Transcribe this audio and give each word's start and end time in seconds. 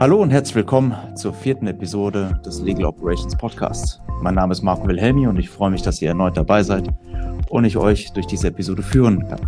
Hallo 0.00 0.22
und 0.22 0.30
herzlich 0.30 0.54
willkommen 0.54 0.94
zur 1.14 1.34
vierten 1.34 1.66
Episode 1.66 2.40
des 2.42 2.62
Legal 2.62 2.86
Operations 2.86 3.36
Podcasts. 3.36 4.00
Mein 4.22 4.34
Name 4.34 4.52
ist 4.52 4.62
Marco 4.62 4.88
Wilhelmi 4.88 5.26
und 5.26 5.38
ich 5.38 5.50
freue 5.50 5.68
mich, 5.70 5.82
dass 5.82 6.00
ihr 6.00 6.08
erneut 6.08 6.38
dabei 6.38 6.62
seid 6.62 6.88
und 7.50 7.66
ich 7.66 7.76
euch 7.76 8.10
durch 8.14 8.26
diese 8.26 8.48
Episode 8.48 8.82
führen 8.82 9.28
kann. 9.28 9.40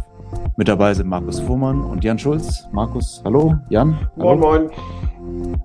Mit 0.59 0.69
dabei 0.69 0.93
sind 0.93 1.09
Markus 1.09 1.41
Fuhrmann 1.41 1.81
und 1.81 2.05
Jan 2.05 2.19
Schulz. 2.19 2.69
Markus, 2.71 3.23
hallo. 3.25 3.57
Jan. 3.71 3.97
Hallo. 4.19 4.37
Moin, 4.37 4.69
moin. 5.41 5.59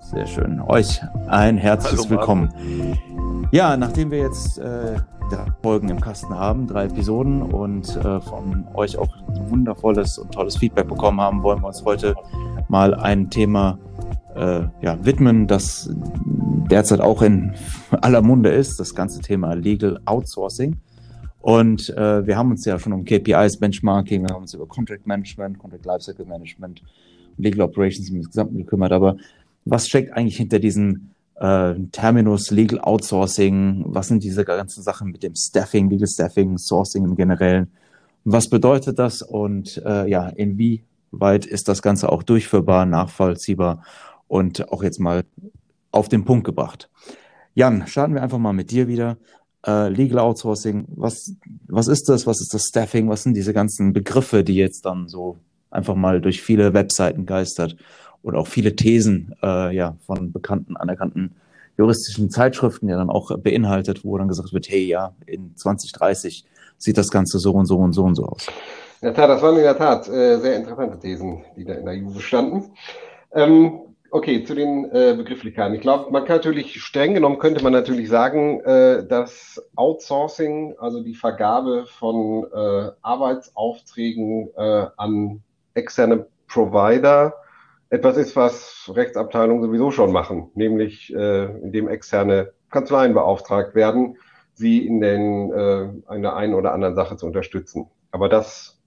Sehr 0.00 0.26
schön. 0.28 0.62
Euch 0.62 1.02
ein 1.28 1.58
herzliches 1.58 2.06
hallo, 2.06 2.18
Willkommen. 2.18 2.54
Ja, 3.50 3.76
nachdem 3.76 4.10
wir 4.10 4.20
jetzt 4.20 4.56
äh, 4.60 4.96
drei 5.30 5.46
Folgen 5.62 5.90
im 5.90 6.00
Kasten 6.00 6.34
haben, 6.34 6.66
drei 6.66 6.86
Episoden 6.86 7.42
und 7.42 7.94
äh, 7.96 8.20
von 8.22 8.66
euch 8.72 8.96
auch 8.96 9.08
wundervolles 9.50 10.16
und 10.16 10.32
tolles 10.32 10.56
Feedback 10.56 10.88
bekommen 10.88 11.20
haben, 11.20 11.42
wollen 11.42 11.60
wir 11.60 11.68
uns 11.68 11.84
heute 11.84 12.14
mal 12.74 12.92
ein 12.92 13.30
Thema 13.30 13.78
äh, 14.34 14.62
ja, 14.82 14.98
widmen, 15.04 15.46
das 15.46 15.88
derzeit 16.68 17.00
auch 17.00 17.22
in 17.22 17.52
aller 17.92 18.20
Munde 18.20 18.50
ist, 18.50 18.80
das 18.80 18.96
ganze 18.96 19.20
Thema 19.20 19.54
Legal 19.54 20.00
Outsourcing. 20.06 20.78
Und 21.40 21.90
äh, 21.90 22.26
wir 22.26 22.36
haben 22.36 22.50
uns 22.50 22.64
ja 22.64 22.76
schon 22.80 22.92
um 22.92 23.04
KPIs, 23.04 23.60
Benchmarking, 23.60 24.22
wir 24.22 24.34
haben 24.34 24.42
uns 24.42 24.54
über 24.54 24.66
Contract 24.66 25.06
Management, 25.06 25.56
Contract 25.56 25.86
Lifecycle 25.86 26.26
Management 26.26 26.82
Legal 27.36 27.60
Operations 27.60 28.10
im 28.10 28.22
Gesamten 28.22 28.58
gekümmert. 28.58 28.90
Aber 28.90 29.18
was 29.64 29.86
steckt 29.86 30.12
eigentlich 30.12 30.38
hinter 30.38 30.58
diesem 30.58 31.10
äh, 31.36 31.74
Terminus 31.92 32.50
Legal 32.50 32.80
Outsourcing? 32.80 33.84
Was 33.86 34.08
sind 34.08 34.24
diese 34.24 34.44
ganzen 34.44 34.82
Sachen 34.82 35.12
mit 35.12 35.22
dem 35.22 35.36
Staffing, 35.36 35.88
Legal 35.88 36.08
Staffing, 36.08 36.58
Sourcing 36.58 37.04
im 37.04 37.14
Generellen? 37.14 37.70
Was 38.24 38.48
bedeutet 38.48 38.98
das 38.98 39.22
und 39.22 39.80
äh, 39.86 40.10
ja, 40.10 40.26
inwieweit 41.14 41.46
ist 41.46 41.68
das 41.68 41.82
Ganze 41.82 42.10
auch 42.10 42.22
durchführbar, 42.22 42.86
nachvollziehbar 42.86 43.82
und 44.26 44.70
auch 44.72 44.82
jetzt 44.82 45.00
mal 45.00 45.24
auf 45.90 46.08
den 46.08 46.24
Punkt 46.24 46.44
gebracht? 46.44 46.90
Jan, 47.54 47.86
starten 47.86 48.14
wir 48.14 48.22
einfach 48.22 48.38
mal 48.38 48.52
mit 48.52 48.70
dir 48.70 48.88
wieder. 48.88 49.16
Äh, 49.66 49.88
Legal 49.88 50.18
Outsourcing, 50.18 50.86
was, 50.88 51.34
was 51.68 51.88
ist 51.88 52.08
das? 52.08 52.26
Was 52.26 52.40
ist 52.40 52.52
das 52.52 52.64
Staffing? 52.64 53.08
Was 53.08 53.22
sind 53.22 53.34
diese 53.34 53.52
ganzen 53.52 53.92
Begriffe, 53.92 54.44
die 54.44 54.56
jetzt 54.56 54.84
dann 54.84 55.08
so 55.08 55.38
einfach 55.70 55.94
mal 55.94 56.20
durch 56.20 56.42
viele 56.42 56.74
Webseiten 56.74 57.26
geistert 57.26 57.76
oder 58.22 58.38
auch 58.38 58.48
viele 58.48 58.76
Thesen 58.76 59.34
äh, 59.42 59.74
ja, 59.74 59.96
von 60.04 60.32
bekannten, 60.32 60.76
anerkannten 60.76 61.36
juristischen 61.78 62.30
Zeitschriften 62.30 62.88
ja 62.88 62.96
dann 62.96 63.10
auch 63.10 63.36
beinhaltet, 63.38 64.04
wo 64.04 64.16
dann 64.18 64.28
gesagt 64.28 64.52
wird, 64.52 64.68
hey, 64.68 64.86
ja, 64.86 65.14
in 65.26 65.56
2030 65.56 66.44
sieht 66.78 66.98
das 66.98 67.10
Ganze 67.10 67.38
so 67.38 67.52
und 67.52 67.66
so 67.66 67.78
und 67.78 67.92
so 67.92 68.04
und 68.04 68.14
so 68.14 68.26
aus. 68.26 68.46
In 69.04 69.12
der 69.12 69.16
Tat, 69.16 69.28
das 69.28 69.42
waren 69.42 69.56
in 69.58 69.64
der 69.64 69.76
Tat 69.76 70.08
äh, 70.08 70.38
sehr 70.38 70.56
interessante 70.56 70.98
Thesen, 70.98 71.44
die 71.58 71.66
da 71.66 71.74
in 71.74 71.84
der 71.84 71.94
Juve 71.94 72.20
standen. 72.20 72.72
Ähm, 73.34 73.80
okay, 74.10 74.44
zu 74.44 74.54
den 74.54 74.86
äh, 74.92 75.12
Begrifflichkeiten. 75.14 75.74
Ich 75.74 75.82
glaube, 75.82 76.10
man 76.10 76.24
kann 76.24 76.36
natürlich, 76.36 76.80
streng 76.80 77.12
genommen 77.12 77.38
könnte 77.38 77.62
man 77.62 77.74
natürlich 77.74 78.08
sagen, 78.08 78.60
äh, 78.60 79.06
dass 79.06 79.62
Outsourcing, 79.76 80.76
also 80.78 81.02
die 81.02 81.14
Vergabe 81.14 81.84
von 81.84 82.46
äh, 82.50 82.92
Arbeitsaufträgen 83.02 84.48
äh, 84.56 84.86
an 84.96 85.42
externe 85.74 86.24
Provider, 86.48 87.34
etwas 87.90 88.16
ist, 88.16 88.34
was 88.36 88.90
Rechtsabteilungen 88.90 89.62
sowieso 89.62 89.90
schon 89.90 90.12
machen, 90.12 90.50
nämlich 90.54 91.14
äh, 91.14 91.44
indem 91.44 91.88
externe 91.88 92.54
Kanzleien 92.70 93.12
beauftragt 93.12 93.74
werden, 93.74 94.16
sie 94.54 94.86
in, 94.86 95.02
den, 95.02 95.52
äh, 95.52 96.14
in 96.14 96.22
der 96.22 96.36
einen 96.36 96.54
oder 96.54 96.72
anderen 96.72 96.94
Sache 96.94 97.18
zu 97.18 97.26
unterstützen. 97.26 97.90
Aber 98.10 98.30
das 98.30 98.80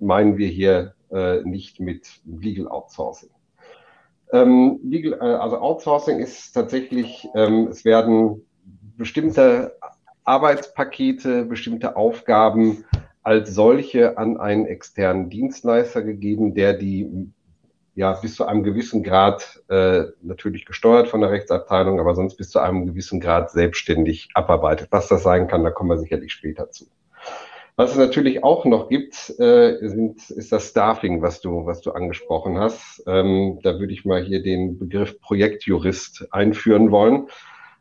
meinen 0.00 0.38
wir 0.38 0.48
hier 0.48 0.94
äh, 1.10 1.42
nicht 1.42 1.80
mit 1.80 2.20
Legal 2.24 2.68
Outsourcing. 2.68 3.30
Ähm, 4.32 4.80
Legal, 4.84 5.14
äh, 5.20 5.34
also 5.34 5.58
Outsourcing 5.58 6.20
ist 6.20 6.52
tatsächlich, 6.52 7.28
ähm, 7.34 7.68
es 7.68 7.84
werden 7.84 8.46
bestimmte 8.96 9.76
Arbeitspakete, 10.24 11.44
bestimmte 11.44 11.96
Aufgaben 11.96 12.84
als 13.22 13.54
solche 13.54 14.16
an 14.18 14.36
einen 14.36 14.66
externen 14.66 15.30
Dienstleister 15.30 16.02
gegeben, 16.02 16.54
der 16.54 16.74
die 16.74 17.32
ja 17.94 18.12
bis 18.12 18.36
zu 18.36 18.46
einem 18.46 18.62
gewissen 18.62 19.02
Grad 19.02 19.62
äh, 19.68 20.04
natürlich 20.22 20.64
gesteuert 20.64 21.08
von 21.08 21.20
der 21.20 21.30
Rechtsabteilung, 21.30 22.00
aber 22.00 22.14
sonst 22.14 22.36
bis 22.36 22.50
zu 22.50 22.60
einem 22.60 22.86
gewissen 22.86 23.20
Grad 23.20 23.50
selbstständig 23.50 24.30
abarbeitet. 24.34 24.88
Was 24.90 25.08
das 25.08 25.22
sein 25.22 25.48
kann, 25.48 25.64
da 25.64 25.70
kommen 25.70 25.90
wir 25.90 25.98
sicherlich 25.98 26.32
später 26.32 26.70
zu. 26.70 26.86
Was 27.80 27.92
es 27.92 27.96
natürlich 27.96 28.44
auch 28.44 28.66
noch 28.66 28.90
gibt, 28.90 29.14
äh, 29.40 29.78
sind, 29.88 30.28
ist 30.28 30.52
das 30.52 30.68
Staffing, 30.68 31.22
was 31.22 31.40
du, 31.40 31.64
was 31.64 31.80
du 31.80 31.92
angesprochen 31.92 32.58
hast. 32.58 33.02
Ähm, 33.06 33.58
da 33.62 33.80
würde 33.80 33.94
ich 33.94 34.04
mal 34.04 34.22
hier 34.22 34.42
den 34.42 34.78
Begriff 34.78 35.18
Projektjurist 35.22 36.28
einführen 36.30 36.90
wollen. 36.90 37.28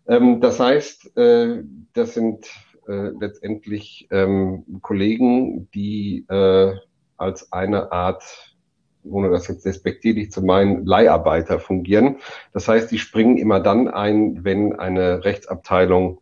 Ähm, 0.07 0.39
das 0.39 0.57
heißt, 0.61 1.17
äh, 1.17 1.63
das 1.91 2.13
sind 2.13 2.45
äh, 2.87 3.09
letztendlich 3.19 4.07
ähm, 4.09 4.63
Kollegen, 4.81 5.69
die 5.71 6.25
äh, 6.29 6.75
als 7.17 7.51
eine 7.51 7.91
Art 7.91 8.55
ohne 9.03 9.29
das 9.29 9.49
jetzt 9.49 9.66
despektierlich 9.66 10.31
zu 10.31 10.41
meinen, 10.41 10.85
Leiharbeiter 10.85 11.59
fungieren. 11.59 12.19
Das 12.53 12.69
heißt, 12.69 12.89
die 12.89 12.99
springen 12.99 13.37
immer 13.37 13.59
dann 13.59 13.89
ein, 13.89 14.45
wenn 14.45 14.79
eine 14.79 15.25
Rechtsabteilung 15.25 16.21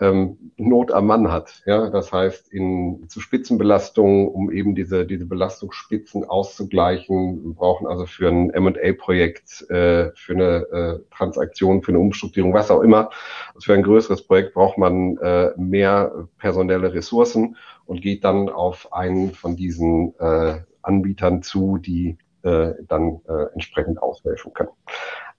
ähm, 0.00 0.52
Not 0.56 0.92
am 0.92 1.06
Mann 1.06 1.30
hat. 1.30 1.62
Ja, 1.66 1.90
das 1.90 2.12
heißt, 2.12 2.52
in 2.52 3.08
zu 3.08 3.20
Spitzenbelastungen, 3.20 4.28
um 4.28 4.50
eben 4.50 4.74
diese 4.74 5.06
diese 5.06 5.26
Belastungsspitzen 5.26 6.24
auszugleichen, 6.24 7.44
wir 7.44 7.54
brauchen 7.54 7.86
also 7.86 8.06
für 8.06 8.28
ein 8.28 8.50
M&A-Projekt, 8.50 9.68
äh, 9.70 10.10
für 10.14 10.32
eine 10.32 10.44
äh, 10.72 11.14
Transaktion, 11.14 11.82
für 11.82 11.92
eine 11.92 12.00
Umstrukturierung, 12.00 12.54
was 12.54 12.70
auch 12.70 12.80
immer, 12.80 13.10
also 13.54 13.66
für 13.66 13.74
ein 13.74 13.82
größeres 13.82 14.26
Projekt 14.26 14.54
braucht 14.54 14.78
man 14.78 15.16
äh, 15.18 15.50
mehr 15.56 16.28
personelle 16.38 16.92
Ressourcen 16.92 17.56
und 17.86 18.02
geht 18.02 18.24
dann 18.24 18.48
auf 18.48 18.92
einen 18.92 19.32
von 19.32 19.56
diesen 19.56 20.14
äh, 20.18 20.60
Anbietern 20.82 21.42
zu, 21.42 21.78
die 21.78 22.16
äh, 22.42 22.72
dann 22.88 23.20
äh, 23.28 23.52
entsprechend 23.52 24.02
aushelfen 24.02 24.52
können. 24.54 24.70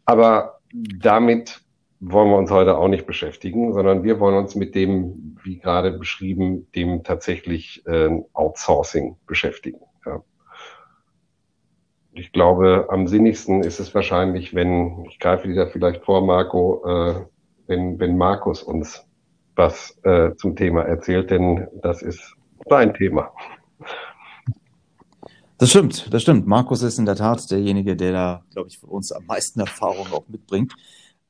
Aber 0.05 0.59
damit 0.73 1.61
wollen 2.01 2.29
wir 2.29 2.37
uns 2.37 2.49
heute 2.49 2.77
auch 2.77 2.87
nicht 2.87 3.05
beschäftigen, 3.05 3.73
sondern 3.73 4.03
wir 4.03 4.19
wollen 4.19 4.35
uns 4.35 4.55
mit 4.55 4.73
dem, 4.73 5.37
wie 5.43 5.59
gerade 5.59 5.91
beschrieben, 5.91 6.67
dem 6.75 7.03
tatsächlich 7.03 7.85
äh, 7.85 8.09
Outsourcing 8.33 9.17
beschäftigen. 9.27 9.81
Ja. 10.05 10.23
Ich 12.13 12.31
glaube, 12.31 12.87
am 12.89 13.07
sinnigsten 13.07 13.63
ist 13.63 13.79
es 13.79 13.93
wahrscheinlich, 13.93 14.55
wenn, 14.55 15.05
ich 15.05 15.19
greife 15.19 15.47
wieder 15.47 15.67
vielleicht 15.67 16.03
vor, 16.03 16.25
Marco, 16.25 16.83
äh, 16.85 17.25
wenn, 17.67 17.99
wenn 17.99 18.17
Markus 18.17 18.63
uns 18.63 19.05
was 19.55 19.95
äh, 20.03 20.33
zum 20.35 20.55
Thema 20.55 20.81
erzählt, 20.81 21.29
denn 21.29 21.67
das 21.83 22.01
ist 22.01 22.35
sein 22.67 22.95
Thema. 22.95 23.31
Das 25.59 25.69
stimmt, 25.69 26.11
das 26.11 26.23
stimmt. 26.23 26.47
Markus 26.47 26.81
ist 26.81 26.97
in 26.97 27.05
der 27.05 27.15
Tat 27.15 27.51
derjenige, 27.51 27.95
der 27.95 28.11
da, 28.11 28.43
glaube 28.51 28.69
ich, 28.69 28.79
von 28.79 28.89
uns 28.89 29.11
am 29.11 29.25
meisten 29.27 29.59
Erfahrung 29.59 30.07
auch 30.11 30.27
mitbringt. 30.27 30.73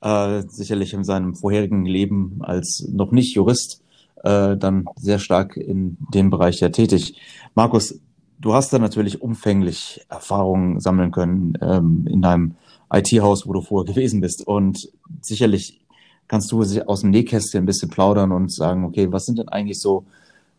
Äh, 0.01 0.43
sicherlich 0.47 0.93
in 0.93 1.03
seinem 1.03 1.35
vorherigen 1.35 1.85
Leben 1.85 2.39
als 2.41 2.87
noch 2.91 3.11
nicht 3.11 3.35
Jurist 3.35 3.81
äh, 4.23 4.57
dann 4.57 4.85
sehr 4.95 5.19
stark 5.19 5.57
in 5.57 5.97
dem 6.13 6.31
Bereich 6.31 6.59
ja 6.59 6.69
tätig. 6.69 7.19
Markus, 7.53 7.99
du 8.39 8.53
hast 8.53 8.73
da 8.73 8.79
natürlich 8.79 9.21
umfänglich 9.21 10.03
Erfahrungen 10.09 10.79
sammeln 10.79 11.11
können 11.11 11.53
ähm, 11.61 12.07
in 12.09 12.21
deinem 12.21 12.55
IT-Haus, 12.91 13.45
wo 13.45 13.53
du 13.53 13.61
vorher 13.61 13.93
gewesen 13.93 14.21
bist. 14.21 14.45
Und 14.45 14.89
sicherlich 15.21 15.81
kannst 16.27 16.51
du 16.51 16.63
aus 16.87 17.01
dem 17.01 17.11
Nähkästchen 17.11 17.63
ein 17.63 17.67
bisschen 17.67 17.89
plaudern 17.89 18.31
und 18.31 18.51
sagen, 18.51 18.85
okay, 18.85 19.11
was 19.11 19.25
sind 19.25 19.37
denn 19.37 19.49
eigentlich 19.49 19.79
so 19.79 20.05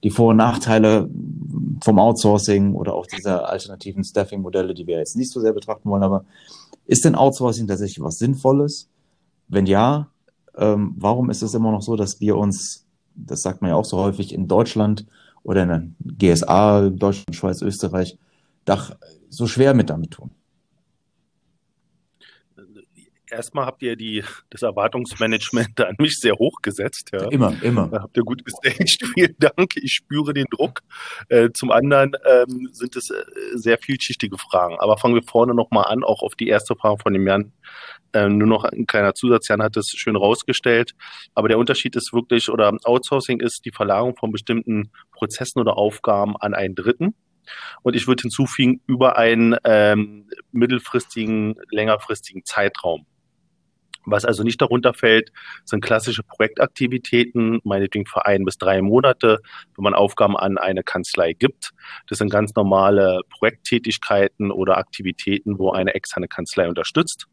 die 0.05 0.11
Vor- 0.11 0.31
und 0.31 0.37
Nachteile 0.37 1.09
vom 1.83 1.99
Outsourcing 1.99 2.75
oder 2.75 2.95
auch 2.95 3.07
dieser 3.07 3.49
alternativen 3.49 4.05
Staffing-Modelle, 4.05 4.75
die 4.75 4.87
wir 4.87 4.99
jetzt 4.99 5.17
nicht 5.17 5.33
so 5.33 5.41
sehr 5.41 5.53
betrachten 5.53 5.89
wollen, 5.89 6.03
aber 6.03 6.25
ist 6.87 7.05
denn 7.05 7.15
Outsourcing 7.15 7.67
tatsächlich 7.67 8.03
was 8.03 8.19
Sinnvolles? 8.19 8.89
Wenn 9.53 9.67
ja, 9.67 10.09
ähm, 10.57 10.95
warum 10.97 11.29
ist 11.29 11.43
es 11.43 11.53
immer 11.53 11.73
noch 11.73 11.83
so, 11.83 11.95
dass 11.95 12.23
wir 12.23 12.39
uns, 12.39 12.87
das 13.15 13.43
sagt 13.43 13.61
man 13.61 13.71
ja 13.71 13.77
auch 13.77 13.85
so 13.85 13.99
häufig, 13.99 14.33
in 14.33 14.49
Deutschland 14.49 15.07
oder 15.43 15.63
in 15.65 15.69
der 15.69 16.35
GSA, 16.35 16.89
Deutschland, 16.89 17.37
Schweiz, 17.37 17.61
Österreich, 17.61 18.19
Dach 18.65 18.97
so 19.29 19.47
schwer 19.47 19.75
mit 19.75 19.91
damit 19.91 20.13
tun? 20.13 20.31
erstmal 23.33 23.67
habt 23.67 23.83
ihr 23.83 23.97
die, 23.97 24.23
das 24.51 24.63
Erwartungsmanagement 24.63 25.81
an 25.81 25.97
mich 25.99 26.19
sehr 26.19 26.35
hoch 26.35 26.61
gesetzt. 26.63 27.11
Ja. 27.13 27.29
Immer, 27.31 27.61
immer. 27.63 27.89
Da 27.89 28.03
habt 28.03 28.17
ihr 28.17 28.23
gut 28.23 28.45
gestaged. 28.45 29.05
Vielen 29.15 29.35
Dank. 29.39 29.77
Ich 29.77 29.95
spüre 29.95 30.35
den 30.35 30.47
Druck. 30.51 30.83
Äh, 31.29 31.51
zum 31.53 31.71
anderen 31.71 32.13
ähm, 32.25 32.69
sind 32.73 32.95
es 32.95 33.11
äh, 33.11 33.25
sehr 33.55 33.79
vielschichtige 33.79 34.37
Fragen. 34.39 34.77
Aber 34.79 34.99
fangen 34.99 35.15
wir 35.15 35.23
vorne 35.23 35.55
nochmal 35.55 35.87
an, 35.87 36.05
auch 36.05 36.23
auf 36.23 36.35
die 36.37 36.49
erste 36.49 36.77
Frage 36.77 37.03
von 37.03 37.13
dem 37.13 37.27
Jan. 37.27 37.53
Ähm, 38.15 38.39
nur 38.39 38.49
noch 38.49 38.65
ein 38.65 38.87
kleiner 38.87 39.15
Zusatz. 39.15 39.49
Jan 39.49 39.63
hat 39.63 39.77
es 39.77 39.89
schön 39.89 40.17
rausgestellt. 40.17 40.95
Aber 41.35 41.49
der 41.49 41.59
Unterschied 41.59 41.97
ist 41.97 42.13
wirklich, 42.13 42.49
oder 42.51 42.77
Outsourcing 42.85 43.41
ist 43.41 43.65
die 43.65 43.73
Verlagerung 43.73 44.17
von 44.17 44.33
bestimmten 44.33 44.91
Prozessen 45.13 45.61
oder 45.61 45.77
Aufgaben 45.77 46.37
an 46.37 46.55
einen 46.55 46.75
Dritten 46.75 47.15
Und 47.83 47.97
ich 47.97 48.07
würde 48.07 48.23
hinzufügen, 48.23 48.81
über 48.87 49.17
einen 49.17 49.57
ähm, 49.65 50.29
mittelfristigen, 50.53 51.57
längerfristigen 51.71 52.45
Zeitraum. 52.45 53.07
Was 54.05 54.25
also 54.25 54.43
nicht 54.43 54.61
darunter 54.61 54.95
fällt, 54.95 55.33
sind 55.65 55.83
klassische 55.83 56.23
Projektaktivitäten, 56.23 57.61
meinetwegen 57.65 58.07
für 58.07 58.27
ein 58.27 58.45
bis 58.45 58.59
drei 58.59 58.83
Monate, 58.83 59.39
wenn 59.77 59.83
man 59.83 59.95
Aufgaben 59.95 60.37
an 60.37 60.59
eine 60.59 60.83
Kanzlei 60.83 61.33
gibt. 61.33 61.71
Das 62.09 62.19
sind 62.19 62.31
ganz 62.31 62.55
normale 62.55 63.21
Projekttätigkeiten 63.31 64.51
oder 64.51 64.77
Aktivitäten, 64.79 65.59
wo 65.59 65.71
eine 65.71 65.95
externe 65.95 66.29
Kanzlei 66.29 66.69
unterstützt, 66.69 67.27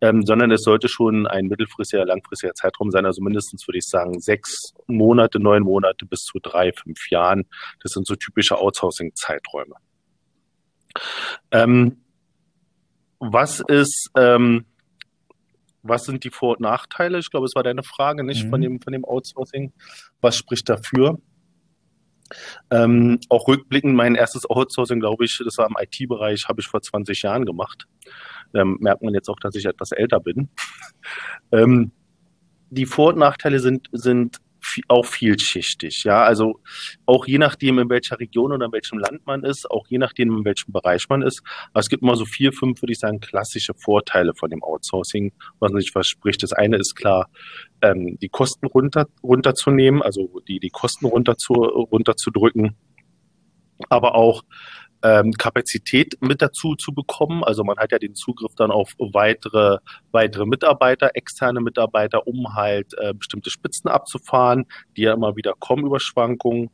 ähm, 0.00 0.24
sondern 0.24 0.50
es 0.50 0.62
sollte 0.62 0.88
schon 0.88 1.26
ein 1.26 1.46
mittelfristiger, 1.46 2.04
langfristiger 2.04 2.54
Zeitraum 2.54 2.90
sein, 2.90 3.06
also 3.06 3.22
mindestens 3.22 3.66
würde 3.66 3.78
ich 3.78 3.84
sagen 3.84 4.20
sechs 4.20 4.74
Monate, 4.86 5.40
neun 5.40 5.62
Monate 5.62 6.06
bis 6.06 6.20
zu 6.20 6.38
drei, 6.40 6.72
fünf 6.72 7.10
Jahren. 7.10 7.44
Das 7.82 7.92
sind 7.92 8.06
so 8.06 8.14
typische 8.16 8.58
Outsourcing-Zeiträume. 8.58 9.74
Ähm, 11.50 12.04
was 13.18 13.60
ist 13.60 14.10
ähm, 14.16 14.66
was 15.82 16.04
sind 16.04 16.24
die 16.24 16.30
Vor- 16.30 16.56
und 16.56 16.60
Nachteile? 16.60 17.18
Ich 17.18 17.30
glaube, 17.30 17.46
es 17.46 17.54
war 17.54 17.62
deine 17.62 17.82
Frage, 17.82 18.24
nicht 18.24 18.44
mhm. 18.44 18.50
von, 18.50 18.60
dem, 18.60 18.80
von 18.80 18.92
dem 18.92 19.04
Outsourcing. 19.04 19.72
Was 20.20 20.36
spricht 20.36 20.68
dafür? 20.68 21.18
Ähm, 22.70 23.18
auch 23.28 23.46
rückblickend, 23.48 23.94
mein 23.94 24.14
erstes 24.14 24.48
Outsourcing, 24.48 25.00
glaube 25.00 25.24
ich, 25.24 25.40
das 25.44 25.58
war 25.58 25.68
im 25.68 25.76
IT-Bereich, 25.78 26.48
habe 26.48 26.60
ich 26.60 26.66
vor 26.66 26.80
20 26.80 27.22
Jahren 27.22 27.44
gemacht. 27.44 27.86
Ähm, 28.54 28.78
merkt 28.80 29.02
man 29.02 29.14
jetzt 29.14 29.28
auch, 29.28 29.38
dass 29.40 29.54
ich 29.54 29.66
etwas 29.66 29.92
älter 29.92 30.20
bin. 30.20 30.48
ähm, 31.52 31.92
die 32.70 32.86
Vor- 32.86 33.12
und 33.12 33.18
Nachteile 33.18 33.60
sind, 33.60 33.88
sind 33.92 34.38
auch 34.88 35.06
vielschichtig. 35.06 36.04
Ja, 36.04 36.22
also 36.22 36.60
auch 37.06 37.26
je 37.26 37.38
nachdem, 37.38 37.78
in 37.78 37.90
welcher 37.90 38.18
Region 38.18 38.52
oder 38.52 38.66
in 38.66 38.72
welchem 38.72 38.98
Land 38.98 39.26
man 39.26 39.44
ist, 39.44 39.70
auch 39.70 39.86
je 39.88 39.98
nachdem, 39.98 40.38
in 40.38 40.44
welchem 40.44 40.72
Bereich 40.72 41.08
man 41.08 41.22
ist. 41.22 41.42
Aber 41.72 41.80
es 41.80 41.88
gibt 41.88 42.02
immer 42.02 42.16
so 42.16 42.24
vier, 42.24 42.52
fünf, 42.52 42.82
würde 42.82 42.92
ich 42.92 42.98
sagen, 42.98 43.20
klassische 43.20 43.74
Vorteile 43.74 44.34
von 44.34 44.50
dem 44.50 44.62
Outsourcing, 44.62 45.32
was 45.58 45.72
man 45.72 45.80
sich 45.80 45.92
verspricht. 45.92 46.42
Das 46.42 46.52
eine 46.52 46.76
ist 46.76 46.94
klar, 46.94 47.28
ähm, 47.82 48.18
die 48.20 48.28
Kosten 48.28 48.66
runter, 48.66 49.06
runterzunehmen, 49.22 50.02
also 50.02 50.40
die, 50.48 50.60
die 50.60 50.70
Kosten 50.70 51.06
runter 51.06 51.36
zu, 51.36 51.54
runterzudrücken. 51.54 52.76
Aber 53.88 54.14
auch 54.14 54.42
ähm, 55.02 55.32
Kapazität 55.32 56.16
mit 56.20 56.42
dazu 56.42 56.74
zu 56.74 56.92
bekommen. 56.92 57.44
Also 57.44 57.64
man 57.64 57.78
hat 57.78 57.92
ja 57.92 57.98
den 57.98 58.14
Zugriff 58.14 58.54
dann 58.56 58.70
auf 58.70 58.94
weitere, 58.98 59.78
weitere 60.10 60.46
Mitarbeiter, 60.46 61.10
externe 61.14 61.60
Mitarbeiter, 61.60 62.26
um 62.26 62.54
halt 62.54 62.94
äh, 62.98 63.14
bestimmte 63.14 63.50
Spitzen 63.50 63.90
abzufahren, 63.90 64.66
die 64.96 65.02
ja 65.02 65.14
immer 65.14 65.36
wieder 65.36 65.54
kommen 65.58 65.86
über 65.86 66.00
Schwankungen. 66.00 66.70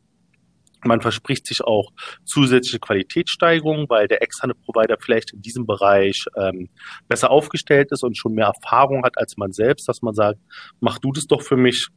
Man 0.85 1.01
verspricht 1.01 1.47
sich 1.47 1.63
auch 1.63 1.91
zusätzliche 2.25 2.79
Qualitätssteigerungen, 2.79 3.89
weil 3.89 4.07
der 4.07 4.23
externe 4.23 4.55
Provider 4.55 4.97
vielleicht 5.01 5.33
in 5.33 5.43
diesem 5.43 5.67
Bereich 5.67 6.25
ähm, 6.37 6.69
besser 7.09 7.31
aufgestellt 7.31 7.91
ist 7.91 8.05
und 8.05 8.17
schon 8.17 8.35
mehr 8.35 8.47
Erfahrung 8.47 9.05
hat 9.05 9.19
als 9.19 9.37
man 9.37 9.53
selbst, 9.53 9.89
dass 9.89 10.03
man 10.03 10.15
sagt, 10.15 10.39
mach 10.79 10.99
du 10.99 11.11
das 11.13 11.27
doch 11.27 11.43
für 11.43 11.57
mich, 11.57 11.89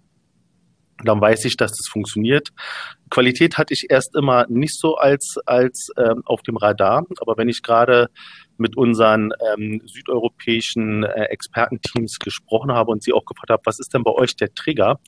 dann 1.08 1.22
weiß 1.22 1.46
ich, 1.46 1.58
dass 1.58 1.72
das 1.72 1.88
funktioniert. 1.88 2.50
Qualität 3.10 3.58
hatte 3.58 3.74
ich 3.74 3.88
erst 3.90 4.16
immer 4.16 4.46
nicht 4.48 4.80
so 4.80 4.96
als, 4.96 5.36
als 5.46 5.90
ähm, 5.98 6.22
auf 6.26 6.42
dem 6.42 6.58
Radar, 6.58 7.06
aber 7.20 7.38
wenn 7.38 7.50
ich 7.50 7.62
gerade 7.62 8.10
mit 8.62 8.78
unseren 8.78 9.34
ähm, 9.54 9.82
südeuropäischen 9.86 11.04
äh, 11.04 11.26
Expertenteams 11.26 12.20
gesprochen 12.20 12.72
habe 12.72 12.92
und 12.92 13.04
sie 13.04 13.14
auch 13.14 13.26
gefragt 13.26 13.50
habe, 13.50 13.62
was 13.66 13.80
ist 13.80 13.94
denn 13.94 14.04
bei 14.04 14.12
euch 14.12 14.36
der 14.36 14.54
Trigger? 14.54 15.00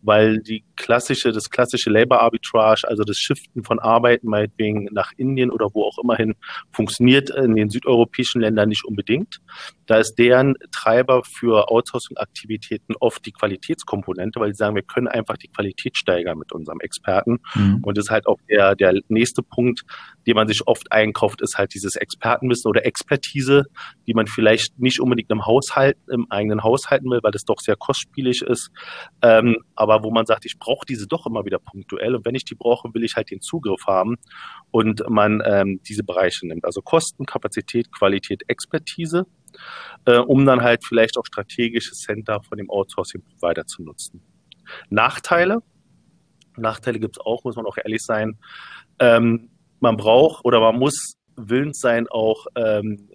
weil 0.00 0.38
die 0.38 0.64
klassische, 0.76 1.32
das 1.32 1.50
klassische 1.50 1.90
Labor 1.90 2.20
Arbitrage, 2.20 2.86
also 2.86 3.02
das 3.02 3.18
Shiften 3.18 3.64
von 3.64 3.78
Arbeiten 3.78 4.28
meinetwegen 4.28 4.88
nach 4.92 5.12
Indien 5.16 5.50
oder 5.50 5.68
wo 5.72 5.84
auch 5.84 5.98
immer 6.02 6.16
hin, 6.16 6.34
funktioniert 6.70 7.30
in 7.30 7.56
den 7.56 7.70
südeuropäischen 7.70 8.40
Ländern 8.40 8.68
nicht 8.68 8.84
unbedingt. 8.84 9.38
Da 9.86 9.98
ist 9.98 10.14
deren 10.16 10.54
Treiber 10.70 11.22
für 11.24 11.70
Outsourcing-Aktivitäten 11.70 12.94
oft 13.00 13.24
die 13.26 13.32
Qualitätskomponente, 13.32 14.38
weil 14.38 14.52
sie 14.52 14.58
sagen, 14.58 14.76
wir 14.76 14.82
können 14.82 15.08
einfach 15.08 15.36
die 15.36 15.48
Qualität 15.48 15.96
steigern 15.96 16.38
mit 16.38 16.52
unserem 16.52 16.80
Experten. 16.80 17.40
Mhm. 17.54 17.82
Und 17.82 17.96
das 17.96 18.06
ist 18.06 18.10
halt 18.10 18.26
auch 18.26 18.38
der, 18.48 18.76
der 18.76 19.00
nächste 19.08 19.42
Punkt, 19.42 19.82
den 20.26 20.34
man 20.34 20.46
sich 20.46 20.66
oft 20.66 20.92
einkauft, 20.92 21.40
ist 21.40 21.58
halt 21.58 21.74
dieses 21.74 21.96
Expertenwissen 21.96 22.68
oder 22.68 22.86
Expertise, 22.98 23.64
die 24.06 24.14
man 24.14 24.26
vielleicht 24.26 24.78
nicht 24.78 25.00
unbedingt 25.00 25.30
im 25.30 25.46
Haushalt, 25.46 25.96
im 26.08 26.30
eigenen 26.30 26.62
Haus 26.62 26.90
halten 26.90 27.10
will, 27.10 27.20
weil 27.22 27.30
das 27.30 27.44
doch 27.44 27.60
sehr 27.60 27.76
kostspielig 27.76 28.42
ist. 28.42 28.70
Ähm, 29.22 29.58
aber 29.76 30.02
wo 30.02 30.10
man 30.10 30.26
sagt, 30.26 30.44
ich 30.44 30.58
brauche 30.58 30.84
diese 30.86 31.06
doch 31.06 31.26
immer 31.26 31.44
wieder 31.44 31.58
punktuell 31.58 32.14
und 32.14 32.24
wenn 32.24 32.34
ich 32.34 32.44
die 32.44 32.54
brauche, 32.54 32.92
will 32.94 33.04
ich 33.04 33.16
halt 33.16 33.30
den 33.30 33.40
Zugriff 33.40 33.86
haben 33.86 34.16
und 34.70 35.02
man 35.08 35.42
ähm, 35.44 35.80
diese 35.86 36.02
Bereiche 36.02 36.46
nimmt. 36.46 36.64
Also 36.64 36.82
Kosten, 36.82 37.24
Kapazität, 37.24 37.92
Qualität, 37.92 38.42
Expertise, 38.48 39.26
äh, 40.04 40.18
um 40.18 40.44
dann 40.44 40.62
halt 40.62 40.84
vielleicht 40.84 41.16
auch 41.18 41.24
strategische 41.24 41.92
Center 41.92 42.40
von 42.42 42.58
dem 42.58 42.68
Outsourcing-Provider 42.68 43.66
zu 43.66 43.82
nutzen. 43.82 44.22
Nachteile, 44.90 45.62
Nachteile 46.56 46.98
gibt 46.98 47.16
es 47.16 47.24
auch, 47.24 47.44
muss 47.44 47.56
man 47.56 47.66
auch 47.66 47.78
ehrlich 47.82 48.02
sein. 48.02 48.38
Ähm, 48.98 49.50
man 49.80 49.96
braucht 49.96 50.44
oder 50.44 50.60
man 50.60 50.76
muss 50.76 51.17
willens 51.38 51.80
sein, 51.80 52.06
auch 52.08 52.46
ähm, 52.56 53.08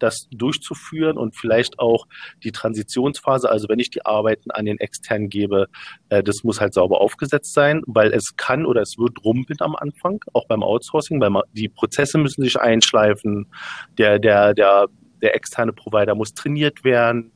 das 0.00 0.28
durchzuführen 0.30 1.16
und 1.16 1.36
vielleicht 1.36 1.78
auch 1.78 2.06
die 2.42 2.52
Transitionsphase, 2.52 3.48
also 3.48 3.68
wenn 3.68 3.78
ich 3.78 3.90
die 3.90 4.04
Arbeiten 4.04 4.50
an 4.50 4.64
den 4.64 4.78
externen 4.78 5.28
gebe, 5.28 5.68
äh, 6.08 6.22
das 6.22 6.42
muss 6.42 6.60
halt 6.60 6.74
sauber 6.74 7.00
aufgesetzt 7.00 7.52
sein, 7.54 7.82
weil 7.86 8.12
es 8.12 8.36
kann 8.36 8.66
oder 8.66 8.82
es 8.82 8.98
wird 8.98 9.24
rumpeln 9.24 9.60
am 9.60 9.76
Anfang, 9.76 10.20
auch 10.32 10.46
beim 10.46 10.62
Outsourcing, 10.62 11.20
weil 11.20 11.30
man, 11.30 11.42
die 11.52 11.68
Prozesse 11.68 12.18
müssen 12.18 12.42
sich 12.42 12.58
einschleifen, 12.58 13.46
der, 13.98 14.18
der, 14.18 14.54
der, 14.54 14.86
der 15.22 15.34
externe 15.34 15.72
Provider 15.72 16.14
muss 16.14 16.34
trainiert 16.34 16.82
werden, 16.82 17.32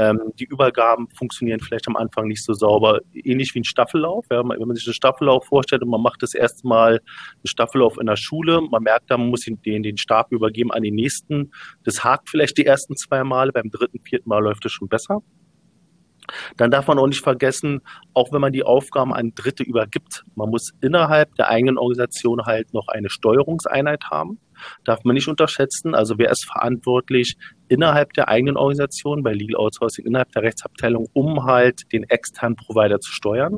ähm, 0.00 0.32
die 0.38 0.44
Übergaben 0.44 1.08
funktionieren 1.10 1.60
vielleicht 1.60 1.86
am 1.86 1.96
Anfang 1.96 2.26
nicht 2.26 2.42
so 2.42 2.54
sauber, 2.54 3.00
ähnlich 3.12 3.54
wie 3.54 3.60
ein 3.60 3.64
Staffellauf. 3.64 4.24
Ja, 4.30 4.38
wenn 4.48 4.66
man 4.66 4.74
sich 4.74 4.86
einen 4.86 4.94
Staffellauf 4.94 5.44
vorstellt 5.46 5.82
und 5.82 5.90
man 5.90 6.00
macht 6.00 6.22
das 6.22 6.32
erste 6.32 6.66
Mal 6.66 6.92
einen 6.92 7.46
Staffellauf 7.46 7.98
in 7.98 8.06
der 8.06 8.16
Schule, 8.16 8.62
man 8.62 8.82
merkt 8.82 9.10
dann, 9.10 9.20
man 9.20 9.30
muss 9.30 9.44
den, 9.44 9.82
den 9.82 9.98
Stab 9.98 10.32
übergeben 10.32 10.72
an 10.72 10.82
den 10.82 10.94
nächsten. 10.94 11.52
Das 11.84 12.02
hakt 12.02 12.30
vielleicht 12.30 12.56
die 12.56 12.64
ersten 12.64 12.96
zwei 12.96 13.24
Male, 13.24 13.52
beim 13.52 13.70
dritten, 13.70 14.00
vierten 14.02 14.28
Mal 14.28 14.42
läuft 14.42 14.64
es 14.64 14.72
schon 14.72 14.88
besser. 14.88 15.22
Dann 16.56 16.70
darf 16.70 16.86
man 16.86 16.98
auch 16.98 17.06
nicht 17.06 17.22
vergessen, 17.22 17.80
auch 18.14 18.32
wenn 18.32 18.40
man 18.40 18.52
die 18.52 18.62
Aufgaben 18.62 19.12
an 19.12 19.32
Dritte 19.34 19.62
übergibt, 19.62 20.24
man 20.34 20.50
muss 20.50 20.72
innerhalb 20.80 21.34
der 21.36 21.48
eigenen 21.48 21.78
Organisation 21.78 22.44
halt 22.44 22.72
noch 22.72 22.88
eine 22.88 23.10
Steuerungseinheit 23.10 24.04
haben 24.10 24.38
darf 24.84 25.04
man 25.04 25.14
nicht 25.14 25.28
unterschätzen. 25.28 25.94
Also 25.94 26.18
wer 26.18 26.30
ist 26.30 26.44
verantwortlich 26.44 27.36
innerhalb 27.68 28.12
der 28.12 28.28
eigenen 28.28 28.56
Organisation, 28.56 29.22
bei 29.22 29.32
Legal 29.32 29.56
Outsourcing, 29.56 30.06
innerhalb 30.06 30.32
der 30.32 30.42
Rechtsabteilung, 30.42 31.08
um 31.12 31.44
halt 31.44 31.90
den 31.92 32.04
externen 32.04 32.56
Provider 32.56 33.00
zu 33.00 33.12
steuern? 33.12 33.56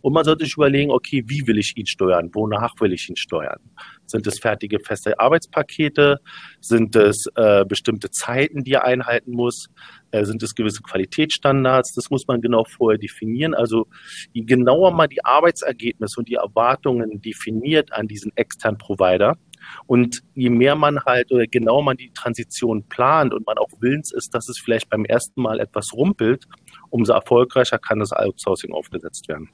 Und 0.00 0.12
man 0.14 0.24
sollte 0.24 0.44
sich 0.44 0.54
überlegen, 0.54 0.90
okay, 0.90 1.24
wie 1.26 1.46
will 1.46 1.58
ich 1.58 1.76
ihn 1.76 1.86
steuern? 1.86 2.30
Wonach 2.32 2.74
will 2.80 2.92
ich 2.92 3.08
ihn 3.08 3.16
steuern? 3.16 3.60
Sind 4.08 4.26
es 4.26 4.40
fertige 4.40 4.80
feste 4.80 5.20
Arbeitspakete? 5.20 6.20
Sind 6.60 6.96
es 6.96 7.26
äh, 7.36 7.64
bestimmte 7.64 8.10
Zeiten, 8.10 8.64
die 8.64 8.72
er 8.72 8.84
einhalten 8.84 9.32
muss? 9.32 9.68
Äh, 10.10 10.24
sind 10.24 10.42
es 10.42 10.54
gewisse 10.54 10.82
Qualitätsstandards? 10.82 11.94
Das 11.94 12.10
muss 12.10 12.26
man 12.26 12.40
genau 12.40 12.64
vorher 12.64 12.98
definieren. 12.98 13.54
Also 13.54 13.86
je 14.32 14.42
genauer 14.42 14.90
man 14.90 15.08
die 15.08 15.24
Arbeitsergebnisse 15.24 16.18
und 16.18 16.28
die 16.28 16.34
Erwartungen 16.34 17.20
definiert 17.20 17.92
an 17.92 18.08
diesen 18.08 18.32
externen 18.34 18.78
Provider, 18.78 19.36
und 19.86 20.22
je 20.34 20.50
mehr 20.50 20.74
man 20.74 21.00
halt 21.04 21.30
oder 21.32 21.46
genauer 21.46 21.82
man 21.82 21.96
die 21.96 22.10
Transition 22.12 22.84
plant 22.84 23.34
und 23.34 23.46
man 23.46 23.58
auch 23.58 23.68
willens 23.80 24.12
ist, 24.12 24.34
dass 24.34 24.48
es 24.48 24.58
vielleicht 24.58 24.88
beim 24.88 25.04
ersten 25.04 25.42
Mal 25.42 25.60
etwas 25.60 25.92
rumpelt, 25.92 26.46
umso 26.90 27.12
erfolgreicher 27.12 27.78
kann 27.78 28.00
das 28.00 28.12
Outsourcing 28.12 28.72
aufgesetzt 28.72 29.28
werden. 29.28 29.50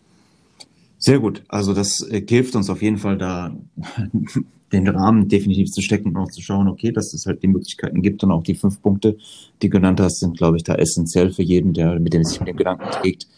Sehr 1.05 1.19
gut. 1.19 1.43
Also 1.49 1.75
das 1.75 2.01
äh, 2.01 2.25
hilft 2.27 2.57
uns 2.57 2.71
auf 2.71 2.81
jeden 2.81 2.97
Fall 2.97 3.19
da, 3.19 3.55
den 4.73 4.89
Rahmen 4.89 5.29
definitiv 5.29 5.71
zu 5.71 5.83
stecken 5.83 6.09
und 6.09 6.17
auch 6.17 6.31
zu 6.31 6.41
schauen, 6.41 6.67
okay, 6.67 6.93
dass 6.93 7.13
es 7.13 7.27
halt 7.27 7.43
die 7.43 7.47
Möglichkeiten 7.47 8.01
gibt 8.01 8.25
und 8.25 8.31
auch 8.31 8.43
die 8.43 8.55
fünf 8.55 8.81
Punkte, 8.81 9.19
die 9.61 9.69
genannt 9.69 10.01
hast, 10.01 10.21
sind, 10.21 10.39
glaube 10.39 10.57
ich, 10.57 10.65
da 10.65 10.77
essentiell 10.77 11.31
für 11.31 11.43
jeden, 11.43 11.75
der 11.75 12.01
mit 12.01 12.15
dem 12.15 12.25
sich 12.25 12.41
mit 12.41 12.49
dem 12.49 12.57
Gedanken 12.57 12.91
trägt, 12.91 13.29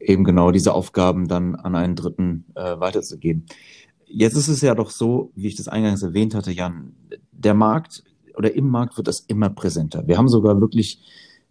eben 0.00 0.24
genau 0.24 0.50
diese 0.50 0.72
Aufgaben 0.72 1.28
dann 1.28 1.56
an 1.56 1.74
einen 1.74 1.94
Dritten 1.94 2.46
äh, 2.54 2.80
weiterzugeben. 2.80 3.44
Jetzt 4.06 4.38
ist 4.38 4.48
es 4.48 4.62
ja 4.62 4.74
doch 4.74 4.88
so, 4.88 5.30
wie 5.34 5.48
ich 5.48 5.56
das 5.56 5.68
eingangs 5.68 6.02
erwähnt 6.02 6.34
hatte, 6.34 6.52
Jan, 6.52 6.94
der 7.32 7.52
Markt 7.52 8.02
oder 8.34 8.54
im 8.54 8.70
Markt 8.70 8.96
wird 8.96 9.08
das 9.08 9.20
immer 9.20 9.50
präsenter. 9.50 10.08
Wir 10.08 10.16
haben 10.16 10.28
sogar 10.28 10.58
wirklich 10.58 11.00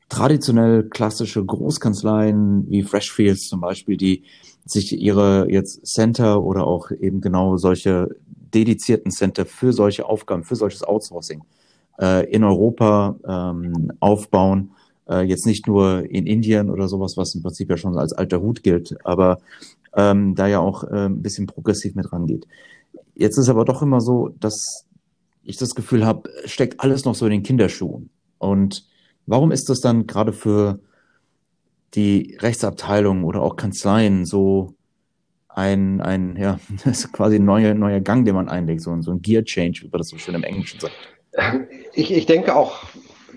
traditionell 0.09 0.89
klassische 0.89 1.45
Großkanzleien 1.45 2.71
wie 2.71 2.81
Freshfields 2.81 3.47
zum 3.47 3.61
Beispiel, 3.61 3.97
die 3.97 4.23
sich 4.65 4.99
ihre 4.99 5.51
jetzt 5.51 5.85
Center 5.85 6.43
oder 6.43 6.65
auch 6.65 6.91
eben 6.91 7.21
genau 7.21 7.57
solche 7.57 8.15
dedizierten 8.53 9.11
Center 9.11 9.45
für 9.45 9.73
solche 9.73 10.05
Aufgaben, 10.05 10.43
für 10.43 10.55
solches 10.55 10.83
Outsourcing 10.83 11.43
äh, 11.99 12.29
in 12.31 12.43
Europa 12.43 13.15
ähm, 13.27 13.91
aufbauen. 13.99 14.71
Äh, 15.09 15.21
jetzt 15.21 15.45
nicht 15.45 15.67
nur 15.67 16.09
in 16.09 16.25
Indien 16.25 16.69
oder 16.69 16.87
sowas, 16.87 17.17
was 17.17 17.35
im 17.35 17.41
Prinzip 17.41 17.69
ja 17.69 17.77
schon 17.77 17.97
als 17.97 18.13
alter 18.13 18.41
Hut 18.41 18.63
gilt, 18.63 18.95
aber 19.03 19.39
ähm, 19.95 20.35
da 20.35 20.47
ja 20.47 20.59
auch 20.59 20.83
äh, 20.85 21.05
ein 21.05 21.21
bisschen 21.21 21.47
progressiv 21.47 21.95
mit 21.95 22.11
rangeht. 22.11 22.47
jetzt 23.15 23.37
ist 23.37 23.49
aber 23.49 23.65
doch 23.65 23.81
immer 23.81 24.01
so, 24.01 24.29
dass 24.39 24.85
ich 25.43 25.57
das 25.57 25.75
Gefühl 25.75 26.05
habe, 26.05 26.29
steckt 26.45 26.79
alles 26.79 27.05
noch 27.05 27.15
so 27.15 27.25
in 27.25 27.31
den 27.31 27.43
Kinderschuhen. 27.43 28.09
Und 28.37 28.85
warum 29.25 29.51
ist 29.51 29.69
das 29.69 29.81
dann 29.81 30.07
gerade 30.07 30.33
für 30.33 30.79
die 31.95 32.37
Rechtsabteilung 32.39 33.23
oder 33.23 33.41
auch 33.41 33.55
Kanzleien 33.55 34.25
so 34.25 34.75
ein, 35.47 36.01
ein 36.01 36.35
ja, 36.37 36.59
das 36.83 36.99
ist 36.99 37.13
quasi 37.13 37.35
ein 37.35 37.45
neuer, 37.45 37.73
neuer 37.73 37.99
Gang, 37.99 38.25
den 38.25 38.35
man 38.35 38.49
einlegt, 38.49 38.81
so, 38.81 38.99
so 39.01 39.11
ein 39.11 39.21
Gear 39.21 39.43
Change, 39.43 39.81
wie 39.83 39.89
man 39.89 39.99
das 39.99 40.09
so 40.09 40.17
schön 40.17 40.35
im 40.35 40.43
Englischen 40.43 40.79
sagt. 40.79 40.93
Ich, 41.93 42.13
ich 42.13 42.25
denke 42.25 42.55
auch, 42.55 42.83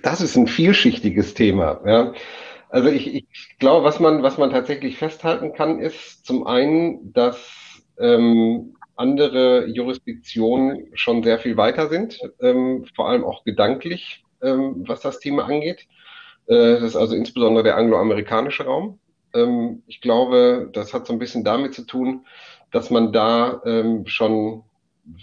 das 0.03 0.21
ist 0.21 0.37
ein 0.37 0.47
vielschichtiges 0.47 1.35
Thema. 1.35 1.81
Ja. 1.87 2.13
Also 2.69 2.89
ich, 2.89 3.15
ich 3.15 3.27
glaube, 3.59 3.85
was 3.85 4.01
man, 4.01 4.23
was 4.23 4.39
man 4.39 4.51
tatsächlich 4.51 4.99
festhalten 4.99 5.53
kann, 5.53 5.81
ist 5.81 6.27
zum 6.27 6.47
einen, 6.47 7.13
dass 7.13 7.83
ähm, 7.99 8.77
andere 8.97 9.67
Jurisdiktionen 9.67 10.89
schon 10.95 11.23
sehr 11.23 11.39
viel 11.39 11.57
weiter 11.57 11.89
sind, 11.89 12.19
ähm, 12.41 12.85
vor 12.95 13.09
allem 13.09 13.25
auch 13.25 13.45
gedanklich, 13.45 14.25
ähm, 14.43 14.85
was 14.87 15.01
das 15.01 15.21
Thema 15.21 15.45
angeht. 15.45 15.87
Äh, 16.47 16.75
das 16.75 16.83
ist 16.83 16.97
also 16.97 17.15
insbesondere 17.15 17.65
der 17.65 17.77
angloamerikanische 17.77 18.65
Raum. 18.65 18.99
Ähm, 19.35 19.83
ich 19.87 20.01
glaube, 20.01 20.71
das 20.73 20.95
hat 20.95 21.07
so 21.07 21.13
ein 21.13 21.19
bisschen 21.19 21.45
damit 21.45 21.75
zu 21.75 21.87
tun, 21.87 22.27
dass 22.71 22.91
man 22.91 23.13
da 23.13 23.61
ähm, 23.65 24.07
schon 24.07 24.63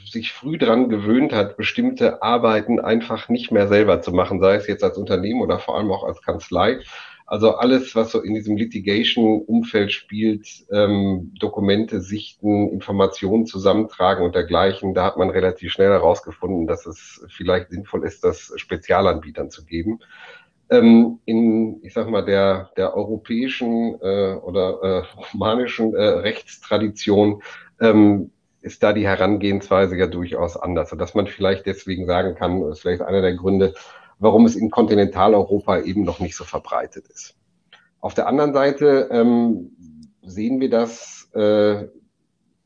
sich 0.06 0.32
früh 0.32 0.58
dran 0.58 0.88
gewöhnt 0.90 1.34
hat, 1.34 1.58
bestimmte 1.58 2.24
Arbeiten 2.24 2.80
einfach 2.80 3.28
nicht 3.28 3.52
mehr 3.52 3.68
selber 3.68 4.02
zu 4.02 4.12
machen, 4.14 4.40
sei 4.40 4.56
es 4.56 4.68
jetzt 4.68 4.84
als 4.84 4.98
Unternehmen 4.98 5.42
oder 5.42 5.60
vor 5.60 5.78
allem 5.78 5.92
auch 5.92 6.06
als 6.06 6.22
Kanzlei. 6.22 6.80
Also 7.26 7.56
alles, 7.56 7.96
was 7.96 8.12
so 8.12 8.22
in 8.22 8.34
diesem 8.36 8.58
Litigation-Umfeld 8.58 9.92
spielt, 9.92 10.66
ähm, 10.72 11.34
Dokumente 11.40 12.02
sichten, 12.02 12.70
Informationen 12.70 13.46
zusammentragen 13.46 14.26
und 14.26 14.36
dergleichen, 14.36 14.94
da 14.94 15.06
hat 15.06 15.18
man 15.18 15.30
relativ 15.30 15.72
schnell 15.72 15.90
herausgefunden, 15.90 16.68
dass 16.68 16.86
es 16.86 17.26
vielleicht 17.30 17.72
sinnvoll 17.72 18.06
ist, 18.06 18.24
das 18.24 18.54
Spezialanbietern 18.58 19.50
zu 19.50 19.66
geben. 19.66 20.00
Ähm, 20.74 21.20
in, 21.26 21.84
ich 21.84 21.94
sag 21.94 22.10
mal, 22.10 22.26
der, 22.26 22.72
der 22.78 22.96
europäischen 22.96 23.96
äh, 24.02 24.34
oder 24.42 24.80
äh, 24.82 25.22
romanischen 25.32 25.94
äh, 25.94 26.02
Rechtstradition 26.02 27.44
ähm, 27.80 28.32
ist 28.62 28.82
da 28.82 28.92
die 28.92 29.06
Herangehensweise 29.06 29.96
ja 29.96 30.08
durchaus 30.08 30.58
anders, 30.58 30.90
sodass 30.90 31.14
man 31.14 31.28
vielleicht 31.28 31.68
deswegen 31.68 32.08
sagen 32.08 32.34
kann, 32.34 32.62
das 32.62 32.78
ist 32.78 32.82
vielleicht 32.82 33.04
einer 33.04 33.22
der 33.22 33.36
Gründe, 33.36 33.76
warum 34.18 34.46
es 34.46 34.56
in 34.56 34.72
Kontinentaleuropa 34.72 35.80
eben 35.80 36.04
noch 36.04 36.20
nicht 36.20 36.36
so 36.36 36.44
verbreitet 36.44 37.08
ist. 37.08 37.36
Auf 38.00 38.16
der 38.16 38.28
anderen 38.28 38.54
Seite 38.54 39.10
ähm, 39.12 39.76
sehen 40.24 40.60
wir, 40.60 40.72
dass 40.72 41.30
äh, 41.36 41.88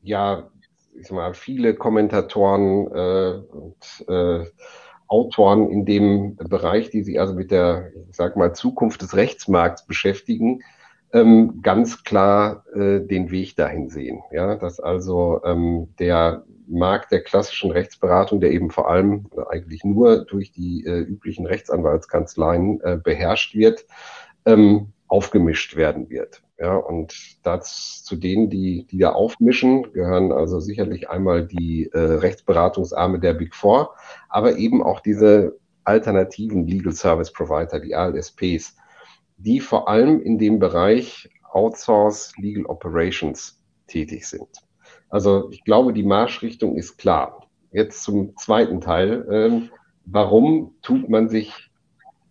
ja, 0.00 0.50
ich 0.98 1.08
sag 1.08 1.14
mal, 1.14 1.34
viele 1.34 1.74
Kommentatoren 1.74 2.86
äh, 2.86 3.42
und 3.50 4.08
äh, 4.08 4.46
Autoren 5.08 5.70
in 5.70 5.84
dem 5.84 6.36
Bereich, 6.36 6.90
die 6.90 7.02
sich 7.02 7.18
also 7.18 7.34
mit 7.34 7.50
der, 7.50 7.90
ich 8.08 8.16
sag 8.16 8.36
mal, 8.36 8.52
Zukunft 8.52 9.02
des 9.02 9.16
Rechtsmarkts 9.16 9.86
beschäftigen, 9.86 10.62
ähm, 11.12 11.60
ganz 11.62 12.04
klar 12.04 12.64
äh, 12.74 13.00
den 13.00 13.30
Weg 13.30 13.56
dahin 13.56 13.88
sehen. 13.88 14.22
Ja, 14.30 14.56
dass 14.56 14.78
also 14.80 15.40
ähm, 15.44 15.88
der 15.98 16.44
Markt 16.68 17.12
der 17.12 17.22
klassischen 17.22 17.70
Rechtsberatung, 17.70 18.40
der 18.40 18.52
eben 18.52 18.70
vor 18.70 18.90
allem 18.90 19.26
eigentlich 19.48 19.84
nur 19.84 20.26
durch 20.26 20.52
die 20.52 20.84
äh, 20.84 21.00
üblichen 21.00 21.46
Rechtsanwaltskanzleien 21.46 22.80
äh, 22.82 22.98
beherrscht 23.02 23.54
wird, 23.54 23.86
ähm, 24.44 24.92
aufgemischt 25.08 25.76
werden 25.76 26.10
wird. 26.10 26.42
Ja, 26.60 26.74
und 26.74 27.14
das 27.44 28.02
zu 28.04 28.16
denen, 28.16 28.50
die, 28.50 28.84
die 28.90 28.98
da 28.98 29.12
aufmischen, 29.12 29.92
gehören 29.92 30.32
also 30.32 30.58
sicherlich 30.58 31.08
einmal 31.08 31.46
die 31.46 31.88
äh, 31.92 31.98
Rechtsberatungsarme 31.98 33.20
der 33.20 33.34
Big 33.34 33.54
Four, 33.54 33.94
aber 34.28 34.56
eben 34.56 34.82
auch 34.82 34.98
diese 34.98 35.56
alternativen 35.84 36.66
Legal 36.66 36.92
Service 36.92 37.32
Provider, 37.32 37.78
die 37.78 37.94
ALSPs, 37.94 38.76
die 39.36 39.60
vor 39.60 39.88
allem 39.88 40.20
in 40.20 40.36
dem 40.36 40.58
Bereich 40.58 41.30
Outsource 41.52 42.32
Legal 42.38 42.66
Operations 42.66 43.62
tätig 43.86 44.26
sind. 44.26 44.48
Also 45.08 45.50
ich 45.50 45.62
glaube, 45.64 45.92
die 45.92 46.02
Marschrichtung 46.02 46.76
ist 46.76 46.98
klar. 46.98 47.46
Jetzt 47.70 48.02
zum 48.02 48.36
zweiten 48.36 48.80
Teil. 48.80 49.26
Ähm, 49.30 49.70
warum 50.04 50.74
tut 50.82 51.08
man 51.08 51.28
sich 51.28 51.67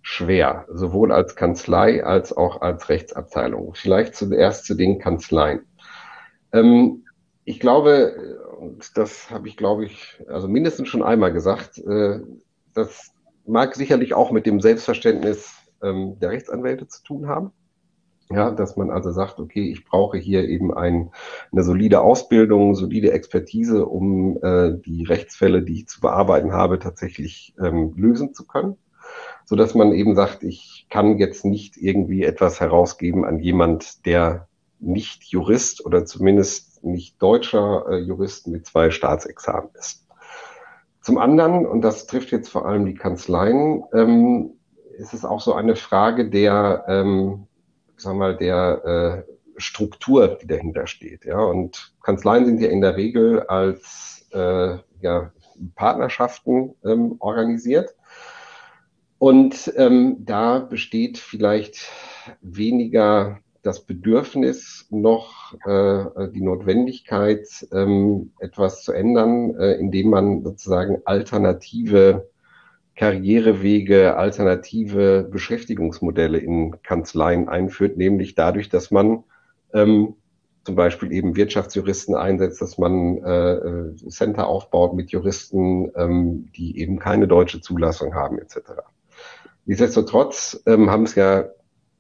schwer, 0.08 0.66
sowohl 0.72 1.12
als 1.12 1.36
Kanzlei 1.36 2.02
als 2.02 2.32
auch 2.32 2.62
als 2.62 2.88
Rechtsabteilung? 2.88 3.74
Vielleicht 3.76 4.16
zuerst 4.16 4.64
zu 4.66 4.74
den 4.74 5.00
Kanzleien. 5.00 5.66
Ähm, 6.54 7.04
ich 7.44 7.60
glaube, 7.60 8.40
das 8.96 9.30
habe 9.30 9.50
ich, 9.50 9.58
glaube 9.58 9.84
ich, 9.84 10.24
also 10.30 10.48
mindestens 10.48 10.88
schon 10.88 11.04
einmal 11.04 11.34
gesagt, 11.34 11.80
äh, 11.80 12.22
das 12.74 13.12
mag 13.46 13.76
sicherlich 13.76 14.14
auch 14.14 14.32
mit 14.32 14.46
dem 14.46 14.62
Selbstverständnis 14.62 15.54
ähm, 15.84 16.18
der 16.22 16.30
Rechtsanwälte 16.30 16.88
zu 16.88 17.04
tun 17.04 17.28
haben. 17.28 17.52
Ja, 18.30 18.52
dass 18.52 18.78
man 18.78 18.92
also 18.92 19.12
sagt, 19.12 19.40
okay, 19.40 19.70
ich 19.72 19.84
brauche 19.84 20.18
hier 20.18 20.48
eben 20.48 20.74
ein, 20.74 21.12
eine 21.52 21.64
solide 21.64 22.00
Ausbildung, 22.00 22.76
solide 22.76 23.12
Expertise, 23.12 23.86
um 23.86 24.38
äh, 24.42 24.74
die 24.86 25.04
Rechtsfälle, 25.04 25.64
die 25.64 25.80
ich 25.80 25.88
zu 25.88 26.00
bearbeiten 26.00 26.54
habe, 26.54 26.80
tatsächlich 26.80 27.56
ähm, 27.62 27.94
lösen 27.98 28.34
zu 28.34 28.46
können. 28.46 28.78
So 29.50 29.56
dass 29.56 29.74
man 29.74 29.94
eben 29.94 30.14
sagt, 30.14 30.44
ich 30.44 30.88
kann 30.90 31.18
jetzt 31.18 31.46
nicht 31.46 31.78
irgendwie 31.78 32.24
etwas 32.24 32.60
herausgeben 32.60 33.24
an 33.24 33.40
jemand, 33.40 34.06
der 34.06 34.50
nicht 34.80 35.24
Jurist 35.24 35.86
oder 35.86 36.06
zumindest 36.06 36.84
nicht 36.84 37.22
deutscher 37.22 37.86
äh, 37.90 37.98
Jurist 37.98 38.48
mit 38.48 38.66
zwei 38.66 38.92
Staatsexamen 38.92 39.70
ist. 39.74 40.06
Zum 41.02 41.18
anderen, 41.18 41.66
und 41.66 41.82
das 41.82 42.08
trifft 42.08 42.32
jetzt 42.32 42.50
vor 42.50 42.66
allem 42.66 42.86
die 42.86 42.94
Kanzleien, 42.94 43.86
ähm, 43.94 44.52
ist 44.98 45.14
es 45.14 45.24
auch 45.24 45.40
so 45.40 45.54
eine 45.54 45.78
Frage 45.78 46.30
der, 46.30 46.84
ähm, 46.90 47.48
sagen 47.96 48.20
wir 48.20 48.28
mal, 48.28 48.38
der 48.38 49.26
äh, 49.26 49.32
Struktur, 49.62 50.28
die 50.28 50.48
dahinter 50.48 50.88
steht. 50.88 51.24
Ja? 51.24 51.40
Und 51.40 51.94
Kanzleien 52.04 52.46
sind 52.46 52.60
ja 52.60 52.68
in 52.68 52.82
der 52.82 52.98
Regel 52.98 53.44
als 53.44 54.28
äh, 54.34 54.78
ja, 55.00 55.32
Partnerschaften 55.76 56.76
ähm, 56.84 57.16
organisiert. 57.20 57.96
Und 59.20 59.74
ähm, 59.78 60.18
da 60.20 60.60
besteht 60.60 61.18
vielleicht 61.18 61.92
weniger 62.42 63.40
das 63.64 63.84
Bedürfnis 63.84 64.88
noch 64.92 65.54
äh, 65.66 66.30
die 66.32 66.42
Notwendigkeit, 66.42 67.48
ähm, 67.72 68.32
etwas 68.40 68.84
zu 68.84 68.94
ändern, 68.94 69.56
äh, 69.56 69.74
indem 69.74 70.10
man 70.10 70.44
sozusagen 70.44 71.02
alternative 71.06 72.30
Karrierewege, 72.96 74.16
alternative 74.16 75.28
Beschäftigungsmodelle 75.30 76.38
in 76.38 76.82
Kanzleien 76.82 77.50
einführt, 77.50 77.98
nämlich 77.98 78.36
dadurch, 78.36 78.70
dass 78.70 78.90
man 78.90 79.24
ähm, 79.74 80.16
zum 80.64 80.76
Beispiel 80.76 81.12
eben 81.12 81.36
Wirtschaftsjuristen 81.36 82.16
einsetzt, 82.16 82.62
dass 82.62 82.78
man 82.78 83.18
äh, 83.24 83.96
Center 84.10 84.48
aufbaut 84.48 84.96
mit 84.96 85.12
Juristen, 85.12 85.92
ähm, 85.96 86.50
die 86.56 86.80
eben 86.80 87.00
keine 87.00 87.28
deutsche 87.28 87.62
Zulassung 87.62 88.16
haben, 88.16 88.40
etc. 88.40 88.82
Nichtsdestotrotz 89.68 90.64
ähm, 90.66 90.90
haben 90.90 91.04
es 91.04 91.16
ja 91.16 91.50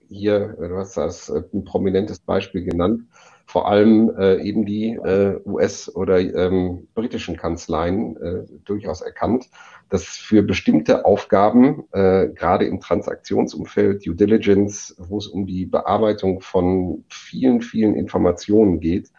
hier, 0.07 0.55
du 0.57 0.77
hast 0.77 0.95
das 0.95 1.27
äh, 1.27 1.43
ein 1.53 1.65
prominentes 1.65 2.19
Beispiel 2.19 2.63
genannt, 2.63 3.03
vor 3.45 3.67
allem 3.67 4.09
äh, 4.17 4.41
eben 4.41 4.65
die 4.65 4.91
äh, 4.91 5.37
US- 5.45 5.93
oder 5.93 6.17
ähm, 6.19 6.87
britischen 6.93 7.35
Kanzleien 7.35 8.15
äh, 8.17 8.45
durchaus 8.63 9.01
erkannt, 9.01 9.49
dass 9.89 10.05
für 10.05 10.43
bestimmte 10.43 11.05
Aufgaben, 11.05 11.83
äh, 11.91 12.29
gerade 12.29 12.65
im 12.65 12.79
Transaktionsumfeld, 12.79 14.05
Due 14.05 14.15
Diligence, 14.15 14.95
wo 14.97 15.17
es 15.17 15.27
um 15.27 15.45
die 15.45 15.65
Bearbeitung 15.65 16.39
von 16.39 17.03
vielen, 17.09 17.61
vielen 17.61 17.95
Informationen 17.95 18.79
geht, 18.79 19.11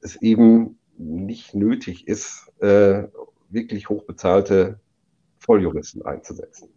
es 0.00 0.20
eben 0.20 0.80
nicht 0.98 1.54
nötig 1.54 2.08
ist, 2.08 2.50
äh, 2.60 3.04
wirklich 3.48 3.88
hochbezahlte 3.88 4.80
Volljuristen 5.38 6.04
einzusetzen. 6.04 6.68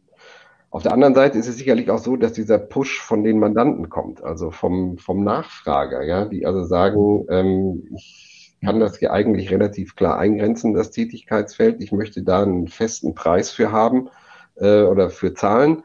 Auf 0.74 0.82
der 0.82 0.94
anderen 0.94 1.14
Seite 1.14 1.38
ist 1.38 1.48
es 1.48 1.58
sicherlich 1.58 1.92
auch 1.92 2.00
so, 2.00 2.16
dass 2.16 2.34
dieser 2.34 2.58
Push 2.58 3.00
von 3.00 3.24
den 3.24 3.38
Mandanten 3.38 3.90
kommt, 3.90 4.24
also 4.24 4.50
vom, 4.50 4.98
vom 4.98 5.24
Nachfrager, 5.24 6.02
ja, 6.02 6.26
die 6.26 6.48
also 6.48 6.64
sagen, 6.64 7.28
ähm, 7.30 7.84
ich 7.96 8.58
kann 8.66 8.80
das 8.80 8.98
hier 8.98 9.14
eigentlich 9.14 9.52
relativ 9.52 9.96
klar 9.96 10.18
eingrenzen, 10.18 10.74
das 10.74 10.90
Tätigkeitsfeld. 10.90 11.80
Ich 11.84 11.92
möchte 11.92 12.24
da 12.24 12.42
einen 12.42 12.68
festen 12.68 13.14
Preis 13.14 13.52
für 13.52 13.72
haben 13.72 14.10
äh, 14.56 14.82
oder 14.82 15.12
für 15.12 15.36
zahlen. 15.36 15.84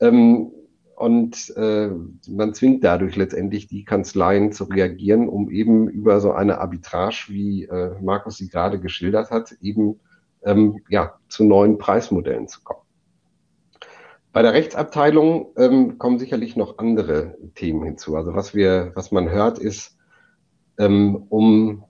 Ähm, 0.00 0.52
und 0.96 1.56
äh, 1.56 1.88
man 2.28 2.52
zwingt 2.52 2.84
dadurch 2.84 3.16
letztendlich 3.16 3.68
die 3.68 3.86
Kanzleien 3.86 4.52
zu 4.52 4.64
reagieren, 4.64 5.30
um 5.30 5.50
eben 5.50 5.88
über 5.88 6.20
so 6.20 6.32
eine 6.32 6.58
Arbitrage, 6.58 7.28
wie 7.28 7.64
äh, 7.64 7.92
Markus 8.02 8.36
sie 8.36 8.50
gerade 8.50 8.80
geschildert 8.80 9.30
hat, 9.30 9.56
eben 9.62 9.98
ähm, 10.44 10.82
ja, 10.90 11.14
zu 11.30 11.44
neuen 11.44 11.78
Preismodellen 11.78 12.48
zu 12.48 12.60
kommen. 12.62 12.85
Bei 14.36 14.42
der 14.42 14.52
Rechtsabteilung 14.52 15.54
ähm, 15.56 15.96
kommen 15.96 16.18
sicherlich 16.18 16.56
noch 16.56 16.76
andere 16.76 17.38
Themen 17.54 17.82
hinzu. 17.84 18.16
Also 18.16 18.34
was 18.34 18.54
wir, 18.54 18.92
was 18.94 19.10
man 19.10 19.30
hört, 19.30 19.58
ist, 19.58 19.96
ähm, 20.76 21.24
um 21.30 21.84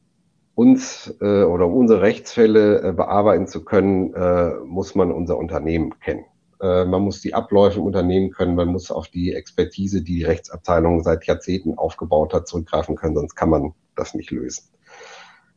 uns 0.55 1.13
äh, 1.21 1.43
oder 1.43 1.67
unsere 1.67 2.03
Rechtsfälle 2.03 2.83
äh, 2.83 2.93
bearbeiten 2.93 3.49
zu 3.49 3.65
können, 3.65 4.15
äh, 4.15 4.61
muss 4.65 4.95
man 4.95 5.11
unser 5.11 5.37
Unternehmen 5.39 5.99
kennen. 5.99 6.25
Äh, 6.61 6.85
man 6.85 7.03
muss 7.03 7.21
die 7.21 7.35
Abläufe 7.35 7.81
im 7.81 7.85
Unternehmen 7.85 8.31
können, 8.31 8.55
man 8.55 8.69
muss 8.69 8.93
auf 8.93 9.09
die 9.09 9.35
Expertise, 9.35 10.03
die 10.05 10.19
die 10.19 10.25
Rechtsabteilung 10.25 11.03
seit 11.03 11.27
Jahrzehnten 11.27 11.77
aufgebaut 11.77 12.33
hat, 12.33 12.47
zurückgreifen 12.47 12.95
können, 12.95 13.17
sonst 13.17 13.35
kann 13.35 13.51
man 13.51 13.75
das 13.97 14.15
nicht 14.15 14.31
lösen. 14.31 14.69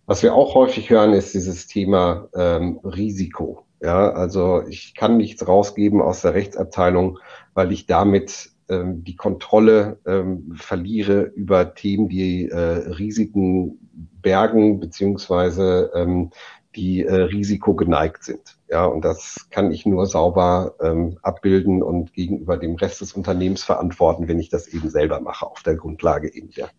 Was 0.08 0.24
wir 0.24 0.34
auch 0.34 0.56
häufig 0.56 0.90
hören, 0.90 1.14
ist 1.14 1.36
dieses 1.36 1.68
Thema 1.68 2.30
ähm, 2.34 2.80
Risiko. 2.84 3.68
Ja, 3.82 4.12
also 4.12 4.64
ich 4.68 4.94
kann 4.94 5.18
nichts 5.18 5.48
rausgeben 5.48 6.02
aus 6.02 6.22
der 6.22 6.34
Rechtsabteilung, 6.34 7.20
weil 7.54 7.72
ich 7.72 7.86
damit 7.86 8.52
ähm, 8.68 9.04
die 9.04 9.16
Kontrolle 9.16 10.00
ähm, 10.06 10.54
verliere 10.56 11.22
über 11.22 11.74
Themen, 11.74 12.10
die 12.10 12.50
äh, 12.50 12.58
Risiken 12.58 13.80
bergen, 14.22 14.80
beziehungsweise 14.80 15.92
ähm, 15.96 16.32
die 16.76 17.04
äh, 17.04 17.14
Risiko 17.14 17.74
geneigt 17.74 18.24
sind. 18.24 18.60
Ja, 18.70 18.86
und 18.86 19.04
das 19.04 19.48
kann 19.50 19.72
ich 19.72 19.86
nur 19.86 20.06
sauber 20.06 20.76
ähm, 20.82 21.18
abbilden 21.24 21.82
und 21.82 22.14
gegenüber 22.14 22.58
dem 22.58 22.76
Rest 22.76 23.02
des 23.02 23.14
Unternehmens 23.14 23.64
verantworten, 23.64 24.28
wenn 24.28 24.40
ich 24.40 24.50
das 24.50 24.68
eben 24.68 24.90
selber 24.90 25.20
mache, 25.20 25.48
auf 25.48 25.64
der 25.64 25.76
Grundlage 25.76 26.32
eben 26.34 26.52
der 26.52 26.70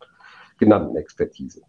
genannten 0.58 0.96
Expertise. 0.96 1.62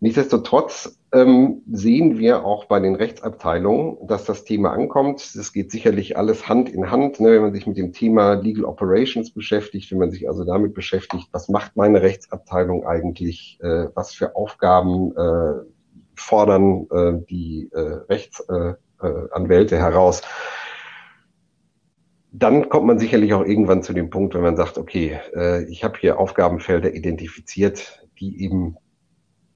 Nichtsdestotrotz 0.00 0.98
ähm, 1.12 1.62
sehen 1.70 2.18
wir 2.18 2.44
auch 2.44 2.64
bei 2.66 2.80
den 2.80 2.94
Rechtsabteilungen, 2.94 4.06
dass 4.06 4.24
das 4.24 4.44
Thema 4.44 4.72
ankommt. 4.72 5.34
Das 5.36 5.52
geht 5.52 5.70
sicherlich 5.70 6.16
alles 6.16 6.48
Hand 6.48 6.68
in 6.68 6.90
Hand, 6.90 7.20
ne, 7.20 7.30
wenn 7.30 7.42
man 7.42 7.54
sich 7.54 7.66
mit 7.66 7.78
dem 7.78 7.92
Thema 7.92 8.34
Legal 8.34 8.64
Operations 8.64 9.30
beschäftigt, 9.30 9.90
wenn 9.92 9.98
man 9.98 10.10
sich 10.10 10.28
also 10.28 10.44
damit 10.44 10.74
beschäftigt, 10.74 11.28
was 11.32 11.48
macht 11.48 11.76
meine 11.76 12.02
Rechtsabteilung 12.02 12.84
eigentlich, 12.86 13.58
äh, 13.62 13.86
was 13.94 14.12
für 14.12 14.34
Aufgaben 14.36 15.16
äh, 15.16 15.52
fordern 16.16 16.86
äh, 16.90 17.12
die 17.28 17.70
äh, 17.72 17.80
Rechtsanwälte 18.08 19.74
äh, 19.76 19.78
äh, 19.78 19.80
heraus. 19.80 20.22
Dann 22.32 22.68
kommt 22.68 22.86
man 22.86 22.98
sicherlich 22.98 23.32
auch 23.32 23.44
irgendwann 23.44 23.84
zu 23.84 23.92
dem 23.92 24.10
Punkt, 24.10 24.34
wenn 24.34 24.42
man 24.42 24.56
sagt, 24.56 24.76
okay, 24.76 25.20
äh, 25.36 25.64
ich 25.70 25.84
habe 25.84 25.96
hier 26.00 26.18
Aufgabenfelder 26.18 26.92
identifiziert, 26.92 28.04
die 28.18 28.42
eben 28.42 28.76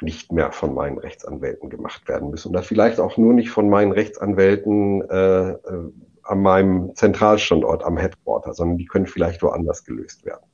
nicht 0.01 0.33
mehr 0.33 0.53
von 0.53 0.75
meinen 0.75 0.99
Rechtsanwälten 0.99 1.71
gemacht 1.71 2.09
werden 2.09 2.31
müssen. 2.31 2.51
Oder 2.51 2.63
vielleicht 2.63 3.01
auch 3.01 3.17
nur 3.17 3.33
nicht 3.33 3.51
von 3.51 3.69
meinen 3.69 3.93
Rechtsanwälten 3.93 5.03
äh, 5.09 5.51
äh, 5.51 5.93
an 6.23 6.43
meinem 6.43 6.95
Zentralstandort, 6.95 7.85
am 7.85 7.97
Headquarter, 7.97 8.53
sondern 8.53 8.79
die 8.79 8.87
können 8.87 9.07
vielleicht 9.07 9.43
woanders 9.43 9.85
gelöst 9.85 10.25
werden. 10.25 10.45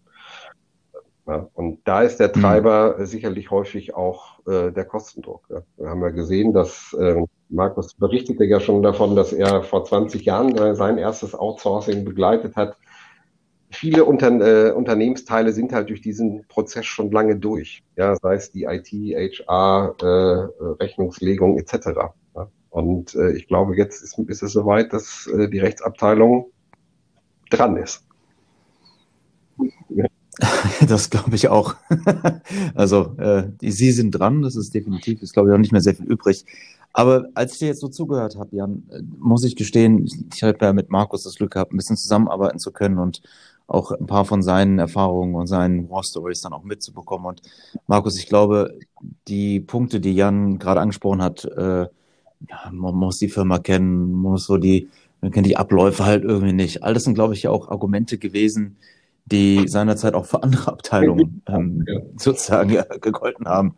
Ja, 1.27 1.49
und 1.55 1.81
da 1.85 2.03
ist 2.03 2.21
der 2.21 2.29
mhm. 2.29 2.41
Treiber 2.41 2.97
mhm. 2.99 3.07
sicherlich 3.07 3.51
häufig 3.51 3.95
auch 3.95 4.47
äh, 4.47 4.71
der 4.71 4.85
Kostendruck. 4.85 5.45
Ja. 5.49 5.63
Wir 5.77 5.89
haben 5.89 6.03
ja 6.03 6.11
gesehen, 6.11 6.53
dass 6.53 6.95
äh, 6.99 7.23
Markus 7.49 7.95
berichtete 7.95 8.45
ja 8.45 8.61
schon 8.61 8.83
davon, 8.83 9.17
dass 9.17 9.33
er 9.33 9.63
vor 9.63 9.85
20 9.85 10.25
Jahren 10.25 10.57
äh, 10.57 10.75
sein 10.75 10.99
erstes 10.99 11.35
Outsourcing 11.35 12.05
begleitet 12.05 12.57
hat 12.57 12.77
viele 13.75 14.05
Unter 14.05 14.31
äh, 14.41 14.73
Unternehmensteile 14.73 15.53
sind 15.53 15.73
halt 15.73 15.91
durch 15.91 16.01
diesen 16.01 16.45
Prozess 16.49 16.87
schon 16.87 17.11
lange 17.11 17.37
durch. 17.37 17.83
Ja, 17.97 18.17
sei 18.17 18.35
es 18.35 18.51
die 18.51 18.65
IT, 18.65 18.89
HR, 18.93 19.95
äh, 20.01 20.65
Rechnungslegung 20.83 21.59
etc. 21.59 21.89
Ja. 22.35 22.49
Und 22.71 23.15
äh, 23.15 23.33
ich 23.33 23.47
glaube, 23.47 23.77
jetzt 23.77 24.03
ist, 24.03 24.19
ist 24.19 24.43
es 24.43 24.53
soweit, 24.53 24.93
dass 24.93 25.27
äh, 25.27 25.49
die 25.49 25.61
Rechtsabteilung 25.61 26.47
dran 27.51 27.77
ist. 27.77 28.05
Das 30.89 31.11
glaube 31.11 31.37
ich 31.37 31.47
auch. 31.47 31.77
also 32.75 33.15
äh, 33.19 33.45
die, 33.61 33.71
Sie 33.71 33.93
sind 33.93 34.11
dran, 34.11 34.43
das 34.43 34.57
ist 34.57 34.75
definitiv, 34.75 35.23
ist 35.23 35.33
glaube 35.33 35.49
ich 35.49 35.55
auch 35.55 35.61
nicht 35.61 35.71
mehr 35.71 35.81
sehr 35.81 35.95
viel 35.95 36.07
übrig. 36.07 36.45
Aber 36.93 37.29
als 37.35 37.55
ich 37.55 37.59
dir 37.59 37.69
jetzt 37.69 37.81
so 37.81 37.89
zugehört 37.89 38.37
habe, 38.37 38.55
Jan, 38.55 38.85
äh, 38.91 39.03
muss 39.19 39.45
ich 39.45 39.57
gestehen, 39.57 40.09
ich 40.33 40.43
habe 40.43 40.59
ja 40.61 40.73
mit 40.73 40.91
Markus 40.91 41.25
das 41.25 41.35
Glück 41.35 41.53
gehabt, 41.53 41.73
ein 41.73 41.77
bisschen 41.77 41.97
zusammenarbeiten 41.97 42.59
zu 42.59 42.73
können 42.73 42.99
und 42.99 43.21
auch 43.67 43.91
ein 43.93 44.07
paar 44.07 44.25
von 44.25 44.43
seinen 44.43 44.79
Erfahrungen 44.79 45.35
und 45.35 45.47
seinen 45.47 45.89
War 45.91 46.03
Stories 46.03 46.43
dann 46.43 46.53
auch 46.53 46.65
mitzubekommen. 46.65 47.27
Und 47.27 47.43
Markus, 47.87 48.19
ich 48.19 48.27
glaube, 48.27 48.79
die 49.29 49.61
Punkte, 49.61 50.01
die 50.01 50.15
Jan 50.15 50.59
gerade 50.59 50.81
angesprochen 50.81 51.23
hat, 51.23 51.45
äh, 51.45 51.87
ja, 52.49 52.71
man 52.71 52.95
muss 52.95 53.19
die 53.19 53.29
Firma 53.29 53.59
kennen, 53.59 54.13
man 54.13 54.33
muss 54.33 54.47
so 54.47 54.59
die, 54.59 54.91
man 55.21 55.31
kennt 55.31 55.47
die 55.47 55.57
Abläufe 55.57 56.05
halt 56.05 56.25
irgendwie 56.25 56.53
nicht. 56.53 56.83
All 56.83 56.95
das 56.95 57.05
sind, 57.05 57.15
glaube 57.15 57.35
ich, 57.35 57.45
ja 57.45 57.51
auch 57.51 57.69
Argumente 57.69 58.19
gewesen, 58.19 58.77
die 59.25 59.67
seinerzeit 59.67 60.15
auch 60.15 60.27
für 60.27 60.43
andere 60.43 60.73
Abteilungen 60.73 61.43
ähm, 61.49 61.85
ja. 61.89 62.01
sozusagen 62.17 62.71
ja, 62.71 62.83
gegolten 62.83 63.47
haben. 63.47 63.77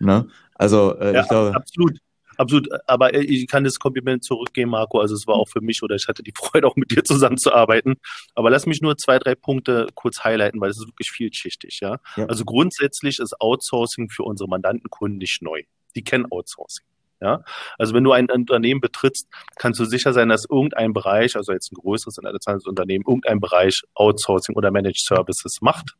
Ne? 0.00 0.26
Also 0.54 0.96
äh, 0.98 1.14
ja, 1.14 1.22
ich 1.22 1.28
glaube. 1.28 1.54
Absolut 1.54 2.00
absolut. 2.40 2.68
Aber 2.86 3.14
äh, 3.14 3.22
ich 3.22 3.46
kann 3.46 3.64
das 3.64 3.78
Kompliment 3.78 4.24
zurückgeben, 4.24 4.70
Marco. 4.70 4.98
Also 4.98 5.14
es 5.14 5.26
war 5.26 5.36
auch 5.36 5.48
für 5.48 5.60
mich 5.60 5.82
oder 5.82 5.94
ich 5.94 6.08
hatte 6.08 6.22
die 6.22 6.32
Freude, 6.36 6.66
auch 6.66 6.76
mit 6.76 6.90
dir 6.90 7.04
zusammenzuarbeiten. 7.04 7.96
Aber 8.34 8.50
lass 8.50 8.66
mich 8.66 8.80
nur 8.80 8.96
zwei, 8.96 9.18
drei 9.18 9.34
Punkte 9.34 9.86
kurz 9.94 10.24
highlighten, 10.24 10.60
weil 10.60 10.70
es 10.70 10.78
ist 10.78 10.88
wirklich 10.88 11.10
vielschichtig. 11.10 11.78
Ja? 11.80 11.98
ja? 12.16 12.26
Also 12.26 12.44
grundsätzlich 12.44 13.18
ist 13.18 13.40
Outsourcing 13.40 14.08
für 14.10 14.24
unsere 14.24 14.48
Mandantenkunden 14.48 15.18
nicht 15.18 15.42
neu. 15.42 15.62
Die 15.94 16.02
kennen 16.02 16.26
Outsourcing. 16.30 16.86
Ja, 17.22 17.44
also 17.76 17.92
wenn 17.92 18.02
du 18.02 18.12
ein 18.12 18.30
Unternehmen 18.30 18.80
betrittst, 18.80 19.28
kannst 19.56 19.78
du 19.78 19.84
sicher 19.84 20.14
sein, 20.14 20.30
dass 20.30 20.46
irgendein 20.48 20.94
Bereich, 20.94 21.36
also 21.36 21.52
jetzt 21.52 21.70
ein 21.70 21.74
größeres 21.74 22.16
internationales 22.16 22.64
Unternehmen, 22.64 23.04
irgendein 23.06 23.40
Bereich 23.40 23.82
Outsourcing 23.92 24.56
oder 24.56 24.70
Managed 24.70 25.04
Services 25.04 25.58
macht. 25.60 25.96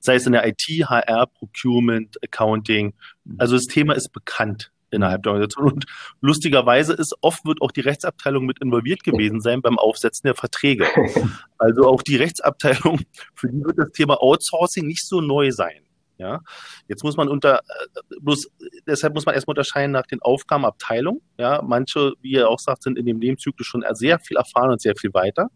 Sei 0.00 0.14
es 0.14 0.24
in 0.24 0.32
der 0.32 0.48
IT, 0.48 0.62
HR, 0.62 1.26
Procurement, 1.26 2.16
Accounting. 2.24 2.94
Also 3.36 3.56
das 3.56 3.66
Thema 3.66 3.92
ist 3.92 4.10
bekannt 4.14 4.72
innerhalb 4.90 5.22
der 5.22 5.32
Organisation. 5.32 5.72
Und 5.72 5.84
lustigerweise 6.20 6.92
ist, 6.94 7.14
oft 7.20 7.44
wird 7.44 7.62
auch 7.62 7.72
die 7.72 7.80
Rechtsabteilung 7.80 8.46
mit 8.46 8.60
involviert 8.60 9.02
gewesen 9.02 9.40
sein 9.40 9.62
beim 9.62 9.78
Aufsetzen 9.78 10.26
der 10.26 10.34
Verträge. 10.34 10.86
Also 11.62 11.86
auch 11.86 12.00
die 12.00 12.16
Rechtsabteilung, 12.16 13.02
für 13.34 13.48
die 13.50 13.62
wird 13.62 13.76
das 13.76 13.90
Thema 13.90 14.22
Outsourcing 14.22 14.86
nicht 14.86 15.06
so 15.06 15.20
neu 15.20 15.50
sein. 15.50 15.82
Ja, 16.20 16.40
jetzt 16.86 17.02
muss 17.02 17.16
man 17.16 17.30
unter, 17.30 17.60
äh, 17.60 18.16
bloß, 18.20 18.50
deshalb 18.86 19.14
muss 19.14 19.24
man 19.24 19.34
erstmal 19.34 19.52
unterscheiden 19.52 19.92
nach 19.92 20.06
den 20.06 20.20
Aufgabenabteilungen. 20.20 21.22
Ja, 21.38 21.62
manche, 21.62 22.12
wie 22.20 22.32
ihr 22.32 22.50
auch 22.50 22.58
sagt, 22.58 22.82
sind 22.82 22.98
in 22.98 23.06
dem 23.06 23.20
Lebenszyklus 23.20 23.66
schon 23.66 23.82
sehr 23.92 24.18
viel 24.18 24.36
erfahren 24.36 24.70
und 24.70 24.82
sehr 24.82 24.94
viel 24.96 25.14
weiter. 25.14 25.48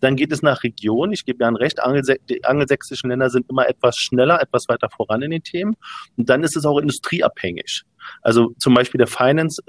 Dann 0.00 0.16
geht 0.16 0.30
es 0.30 0.42
nach 0.42 0.64
Region. 0.64 1.12
Ich 1.12 1.24
gebe 1.24 1.42
ja 1.42 1.48
ein 1.48 1.56
Recht, 1.56 1.78
die 2.28 2.44
angelsächsischen 2.44 3.08
Länder 3.08 3.30
sind 3.30 3.48
immer 3.48 3.66
etwas 3.66 3.96
schneller, 3.96 4.42
etwas 4.42 4.68
weiter 4.68 4.90
voran 4.90 5.22
in 5.22 5.30
den 5.30 5.44
Themen. 5.44 5.76
Und 6.18 6.28
dann 6.28 6.44
ist 6.44 6.58
es 6.58 6.66
auch 6.66 6.78
industrieabhängig. 6.78 7.84
Also 8.22 8.54
zum 8.58 8.74
Beispiel 8.74 8.98
der 8.98 9.06
Finance, 9.06 9.62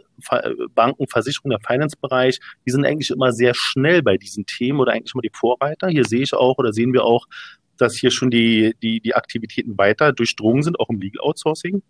Banken, 0.73 1.07
Versicherung, 1.07 1.51
der 1.51 1.59
Finance-Bereich, 1.65 2.39
die 2.65 2.71
sind 2.71 2.85
eigentlich 2.85 3.09
immer 3.09 3.31
sehr 3.31 3.53
schnell 3.55 4.01
bei 4.01 4.17
diesen 4.17 4.45
Themen 4.45 4.79
oder 4.79 4.93
eigentlich 4.93 5.13
immer 5.13 5.21
die 5.21 5.31
Vorreiter. 5.33 5.87
Hier 5.87 6.05
sehe 6.05 6.21
ich 6.21 6.33
auch 6.33 6.57
oder 6.57 6.73
sehen 6.73 6.93
wir 6.93 7.03
auch 7.03 7.25
dass 7.77 7.95
hier 7.95 8.11
schon 8.11 8.29
die, 8.29 8.75
die, 8.81 9.01
die 9.01 9.15
Aktivitäten 9.15 9.77
weiter 9.77 10.13
durchdrungen 10.13 10.63
sind, 10.63 10.79
auch 10.79 10.89
im 10.89 10.99
Legal 10.99 11.21
Outsourcing. 11.21 11.81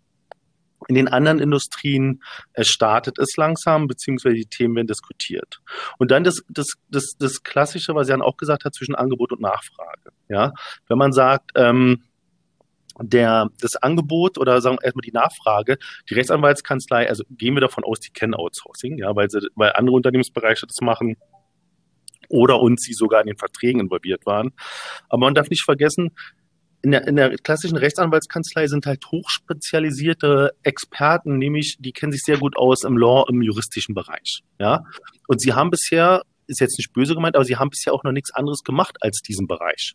In 0.88 0.96
den 0.96 1.08
anderen 1.08 1.38
Industrien 1.38 2.22
äh, 2.52 2.64
startet 2.64 3.18
es 3.18 3.36
langsam, 3.36 3.86
beziehungsweise 3.86 4.36
die 4.36 4.46
Themen 4.46 4.76
werden 4.76 4.86
diskutiert. 4.86 5.60
Und 5.98 6.10
dann 6.10 6.24
das, 6.24 6.42
das, 6.48 6.74
das, 6.90 7.14
das 7.18 7.42
Klassische, 7.42 7.94
was 7.94 8.08
Jan 8.08 8.20
auch 8.20 8.36
gesagt 8.36 8.64
hat, 8.64 8.74
zwischen 8.74 8.94
Angebot 8.94 9.32
und 9.32 9.40
Nachfrage. 9.40 10.10
Ja, 10.28 10.52
wenn 10.88 10.98
man 10.98 11.12
sagt, 11.12 11.52
ähm, 11.54 12.02
der, 13.00 13.50
das 13.60 13.76
Angebot 13.76 14.38
oder 14.38 14.60
sagen 14.60 14.76
wir 14.76 14.84
erstmal 14.84 15.02
die 15.02 15.12
Nachfrage, 15.12 15.78
die 16.08 16.14
Rechtsanwaltskanzlei, 16.14 17.08
also 17.08 17.24
gehen 17.30 17.54
wir 17.54 17.60
davon 17.60 17.84
aus, 17.84 18.00
die 18.00 18.10
kennen 18.10 18.34
Outsourcing, 18.34 18.98
ja, 18.98 19.14
weil 19.16 19.30
sie, 19.30 19.40
weil 19.54 19.72
andere 19.72 19.96
Unternehmensbereiche 19.96 20.66
das 20.66 20.80
machen, 20.80 21.16
oder 22.28 22.60
und 22.60 22.80
sie 22.80 22.94
sogar 22.94 23.20
in 23.20 23.26
den 23.26 23.36
Verträgen 23.36 23.80
involviert 23.80 24.26
waren. 24.26 24.52
Aber 25.08 25.20
man 25.20 25.34
darf 25.34 25.50
nicht 25.50 25.62
vergessen, 25.62 26.10
in 26.82 26.90
der, 26.90 27.06
in 27.06 27.16
der 27.16 27.36
klassischen 27.38 27.78
Rechtsanwaltskanzlei 27.78 28.66
sind 28.66 28.84
halt 28.84 29.06
hochspezialisierte 29.06 30.50
Experten, 30.62 31.38
nämlich 31.38 31.76
die 31.78 31.92
kennen 31.92 32.12
sich 32.12 32.22
sehr 32.22 32.38
gut 32.38 32.56
aus 32.58 32.84
im 32.84 32.98
Law, 32.98 33.24
im 33.28 33.40
juristischen 33.40 33.94
Bereich. 33.94 34.42
Ja, 34.58 34.84
und 35.26 35.40
sie 35.40 35.54
haben 35.54 35.70
bisher, 35.70 36.22
ist 36.46 36.60
jetzt 36.60 36.78
nicht 36.78 36.92
böse 36.92 37.14
gemeint, 37.14 37.36
aber 37.36 37.44
sie 37.46 37.56
haben 37.56 37.70
bisher 37.70 37.94
auch 37.94 38.04
noch 38.04 38.12
nichts 38.12 38.34
anderes 38.34 38.62
gemacht 38.62 38.98
als 39.00 39.22
diesen 39.22 39.46
Bereich. 39.46 39.94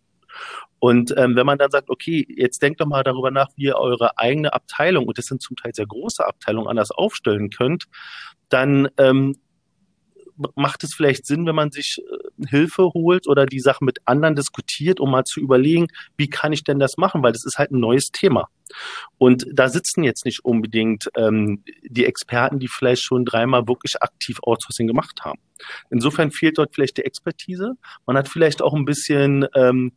Und 0.80 1.14
ähm, 1.18 1.36
wenn 1.36 1.46
man 1.46 1.58
dann 1.58 1.72
sagt, 1.72 1.90
okay, 1.90 2.26
jetzt 2.30 2.62
denkt 2.62 2.80
doch 2.80 2.86
mal 2.86 3.04
darüber 3.04 3.32
nach, 3.32 3.50
wie 3.56 3.66
ihr 3.66 3.76
eure 3.76 4.18
eigene 4.18 4.54
Abteilung, 4.54 5.08
und 5.08 5.18
das 5.18 5.26
sind 5.26 5.42
zum 5.42 5.58
Teil 5.58 5.74
sehr 5.74 5.88
große 5.88 6.26
Abteilungen, 6.26 6.70
anders 6.70 6.92
aufstellen 6.92 7.50
könnt, 7.50 7.86
dann 8.50 8.88
ähm, 8.98 9.36
macht 10.56 10.84
es 10.84 10.94
vielleicht 10.94 11.26
Sinn, 11.26 11.46
wenn 11.46 11.56
man 11.56 11.72
sich 11.72 11.98
äh, 12.00 12.48
Hilfe 12.48 12.92
holt 12.94 13.28
oder 13.28 13.46
die 13.46 13.60
Sachen 13.60 13.86
mit 13.86 14.00
anderen 14.06 14.36
diskutiert, 14.36 15.00
um 15.00 15.12
mal 15.12 15.26
zu 15.26 15.40
überlegen, 15.40 15.88
wie 16.18 16.30
kann 16.30 16.54
ich 16.54 16.64
denn 16.64 16.80
das 16.80 16.98
machen? 16.98 17.24
Weil 17.24 17.34
das 17.34 17.46
ist 17.46 17.58
halt 17.58 17.72
ein 17.72 17.80
neues 17.80 18.12
Thema. 18.12 18.48
Und 19.18 19.46
da 19.52 19.68
sitzen 19.68 20.04
jetzt 20.04 20.26
nicht 20.26 20.46
unbedingt 20.46 21.10
ähm, 21.18 21.64
die 21.84 22.06
Experten, 22.06 22.60
die 22.60 22.68
vielleicht 22.68 23.04
schon 23.04 23.26
dreimal 23.26 23.68
wirklich 23.68 24.02
aktiv 24.02 24.40
Outsourcing 24.44 24.88
gemacht 24.88 25.22
haben. 25.24 25.40
Insofern 25.90 26.32
fehlt 26.32 26.58
dort 26.58 26.74
vielleicht 26.74 26.98
die 26.98 27.06
Expertise. 27.06 27.74
Man 28.06 28.18
hat 28.18 28.30
vielleicht 28.30 28.62
auch 28.62 28.74
ein 28.74 28.86
bisschen 28.86 29.46
ähm, 29.56 29.92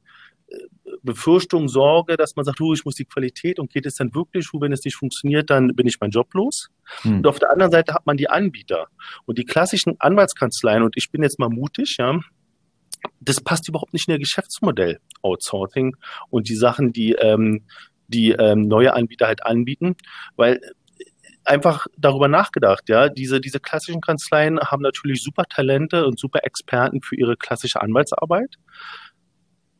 Befürchtung, 1.03 1.69
Sorge, 1.69 2.17
dass 2.17 2.37
man 2.37 2.45
sagt, 2.45 2.61
du, 2.61 2.73
ich 2.73 2.85
muss 2.85 2.95
die 2.95 3.05
Qualität 3.05 3.59
und 3.59 3.71
geht 3.71 3.87
es 3.87 3.97
dann 3.97 4.15
wirklich, 4.15 4.49
du, 4.51 4.61
wenn 4.61 4.73
es 4.73 4.85
nicht 4.85 4.97
funktioniert, 4.97 5.51
dann 5.51 5.75
bin 5.75 5.87
ich 5.87 5.99
mein 6.01 6.11
Job 6.11 6.33
los. 6.35 6.69
Hm. 7.03 7.19
Und 7.19 7.27
auf 7.27 7.39
der 7.39 7.51
anderen 7.51 7.73
Seite 7.73 7.95
hat 7.95 8.07
man 8.07 8.17
die 8.17 8.29
Anbieter 8.29 8.87
und 9.27 9.39
die 9.39 9.45
klassischen 9.45 9.97
Anwaltskanzleien 9.99 10.83
und 10.83 10.97
ich 10.97 11.11
bin 11.11 11.23
jetzt 11.23 11.39
mal 11.39 11.49
mutig, 11.49 11.97
ja, 11.99 12.21
das 13.21 13.41
passt 13.41 13.69
überhaupt 13.69 13.93
nicht 13.93 14.09
in 14.09 14.15
ihr 14.15 14.21
Geschäftsmodell, 14.21 15.01
Outsourcing 15.23 15.97
und 16.31 16.49
die 16.49 16.55
Sachen, 16.55 16.93
die 16.93 17.13
ähm, 17.13 17.65
die 18.09 18.33
ähm, 18.33 18.69
neue 18.69 18.95
Anbieter 18.95 19.27
halt 19.27 19.45
anbieten, 19.45 19.97
weil 20.37 20.61
einfach 21.45 21.87
darüber 21.97 22.29
nachgedacht, 22.29 22.89
ja. 22.89 23.09
Diese, 23.09 23.41
diese 23.41 23.61
klassischen 23.61 24.01
Kanzleien 24.01 24.61
haben 24.61 24.83
natürlich 24.83 25.23
super 25.23 25.45
Talente 25.45 26.07
und 26.07 26.19
super 26.19 26.45
Experten 26.45 27.03
für 27.03 27.17
ihre 27.17 27.37
klassische 27.37 27.81
Anwaltsarbeit. 27.81 28.57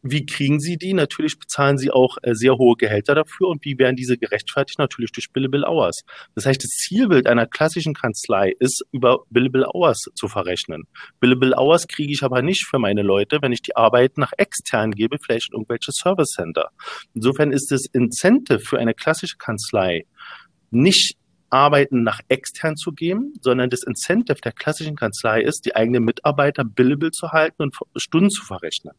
Wie 0.03 0.27
kriegen 0.27 0.59
sie 0.59 0.77
die? 0.77 0.95
Natürlich 0.95 1.39
bezahlen 1.39 1.79
sie 1.79 1.93
auch 1.93 2.19
äh, 2.23 2.35
sehr 2.35 2.57
hohe 2.59 2.75
Gehälter 2.77 3.15
dafür 3.15 3.49
und 3.49 3.65
wie 3.65 3.79
werden 3.79 3.95
diese 3.95 4.19
gerechtfertigt? 4.19 4.81
Natürlich 4.81 5.13
durch 5.13 5.31
Billable 5.33 5.65
Hours. 5.65 6.03
Das 6.35 6.45
heißt, 6.45 6.63
das 6.63 6.71
Zielbild 6.71 7.29
einer 7.29 7.47
klassischen 7.47 7.95
Kanzlei 7.95 8.53
ist, 8.59 8.85
über 8.91 9.21
Billable 9.31 9.67
Hours 9.73 10.11
zu 10.17 10.27
verrechnen. 10.27 10.85
Billable 11.21 11.57
Hours 11.57 11.87
kriege 11.87 12.13
ich 12.13 12.25
aber 12.25 12.43
nicht 12.43 12.67
für 12.67 12.81
meine 12.81 13.03
Leute, 13.03 13.39
wenn 13.43 13.53
ich 13.53 13.63
die 13.63 13.77
Arbeit 13.77 14.19
nach 14.19 14.33
extern 14.37 14.91
gebe, 14.91 15.19
vielleicht 15.25 15.51
in 15.51 15.55
irgendwelche 15.59 15.93
Service 15.93 16.31
Center. 16.31 16.71
Insofern 17.15 17.53
ist 17.53 17.71
das 17.71 17.87
Incentive 17.93 18.59
für 18.59 18.81
eine 18.81 18.95
klassische 18.95 19.37
Kanzlei 19.37 20.05
nicht 20.71 21.17
Arbeiten 21.51 22.03
nach 22.03 22.21
extern 22.29 22.77
zu 22.77 22.93
geben, 22.93 23.35
sondern 23.41 23.71
das 23.71 23.83
Incentive 23.85 24.41
der 24.41 24.53
klassischen 24.53 24.97
Kanzlei 24.97 25.43
ist, 25.43 25.67
die 25.67 25.77
eigenen 25.77 26.05
Mitarbeiter 26.05 26.65
billable 26.65 27.11
zu 27.11 27.31
halten 27.31 27.63
und 27.63 27.77
Stunden 27.95 28.31
zu 28.31 28.43
verrechnen. 28.43 28.95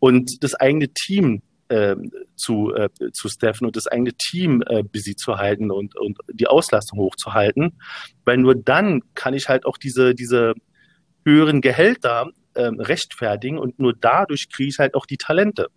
Und 0.00 0.42
das 0.42 0.54
eigene 0.54 0.88
Team 0.88 1.42
äh, 1.68 1.96
zu, 2.36 2.74
äh, 2.74 2.88
zu 3.12 3.28
staffen 3.28 3.66
und 3.66 3.76
das 3.76 3.86
eigene 3.86 4.14
Team 4.14 4.62
äh, 4.66 4.82
busy 4.82 5.16
zu 5.16 5.36
halten 5.36 5.70
und, 5.70 5.96
und 5.96 6.18
die 6.32 6.46
Auslastung 6.46 6.98
hochzuhalten. 6.98 7.78
Weil 8.24 8.38
nur 8.38 8.54
dann 8.54 9.02
kann 9.14 9.34
ich 9.34 9.48
halt 9.48 9.66
auch 9.66 9.76
diese, 9.76 10.14
diese 10.14 10.54
höheren 11.24 11.60
Gehälter 11.60 12.30
äh, 12.54 12.70
rechtfertigen 12.78 13.58
und 13.58 13.78
nur 13.78 13.92
dadurch 13.92 14.48
kriege 14.50 14.70
ich 14.70 14.78
halt 14.78 14.94
auch 14.94 15.06
die 15.06 15.18
Talente. 15.18 15.68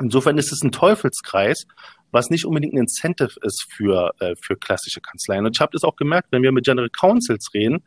Insofern 0.00 0.38
ist 0.38 0.52
es 0.52 0.62
ein 0.62 0.72
Teufelskreis, 0.72 1.66
was 2.10 2.30
nicht 2.30 2.44
unbedingt 2.44 2.74
ein 2.74 2.78
Incentive 2.78 3.38
ist 3.42 3.66
für, 3.70 4.12
äh, 4.18 4.34
für 4.40 4.56
klassische 4.56 5.00
Kanzleien. 5.00 5.46
Und 5.46 5.56
ich 5.56 5.60
habe 5.60 5.72
das 5.72 5.84
auch 5.84 5.96
gemerkt, 5.96 6.28
wenn 6.30 6.42
wir 6.42 6.52
mit 6.52 6.64
General 6.64 6.90
Counsels 6.90 7.54
reden, 7.54 7.84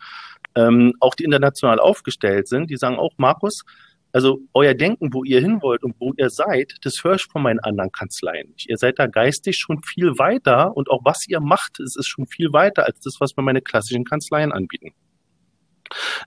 ähm, 0.56 0.94
auch 1.00 1.16
die 1.16 1.24
international 1.24 1.80
aufgestellt 1.80 2.48
sind, 2.48 2.70
die 2.70 2.78
sagen 2.78 2.98
auch, 2.98 3.14
Markus, 3.18 3.64
also 4.12 4.40
euer 4.54 4.74
Denken, 4.74 5.14
wo 5.14 5.24
ihr 5.24 5.42
hin 5.42 5.62
wollt 5.62 5.84
und 5.84 5.96
wo 6.00 6.14
ihr 6.18 6.30
seid, 6.30 6.76
das 6.82 7.04
höre 7.04 7.16
ich 7.16 7.26
von 7.26 7.42
meinen 7.42 7.60
anderen 7.60 7.92
Kanzleien 7.92 8.50
nicht. 8.52 8.70
Ihr 8.70 8.78
seid 8.78 9.00
da 9.00 9.08
geistig 9.08 9.58
schon 9.58 9.84
viel 9.84 10.18
weiter 10.18 10.76
und 10.76 10.90
auch 10.90 11.02
was 11.04 11.28
ihr 11.28 11.40
macht, 11.40 11.80
es 11.80 11.96
ist 11.96 12.08
schon 12.08 12.28
viel 12.28 12.54
weiter 12.54 12.86
als 12.86 13.00
das, 13.00 13.18
was 13.20 13.36
mir 13.36 13.44
meine 13.44 13.62
klassischen 13.62 14.06
Kanzleien 14.06 14.52
anbieten. 14.52 14.94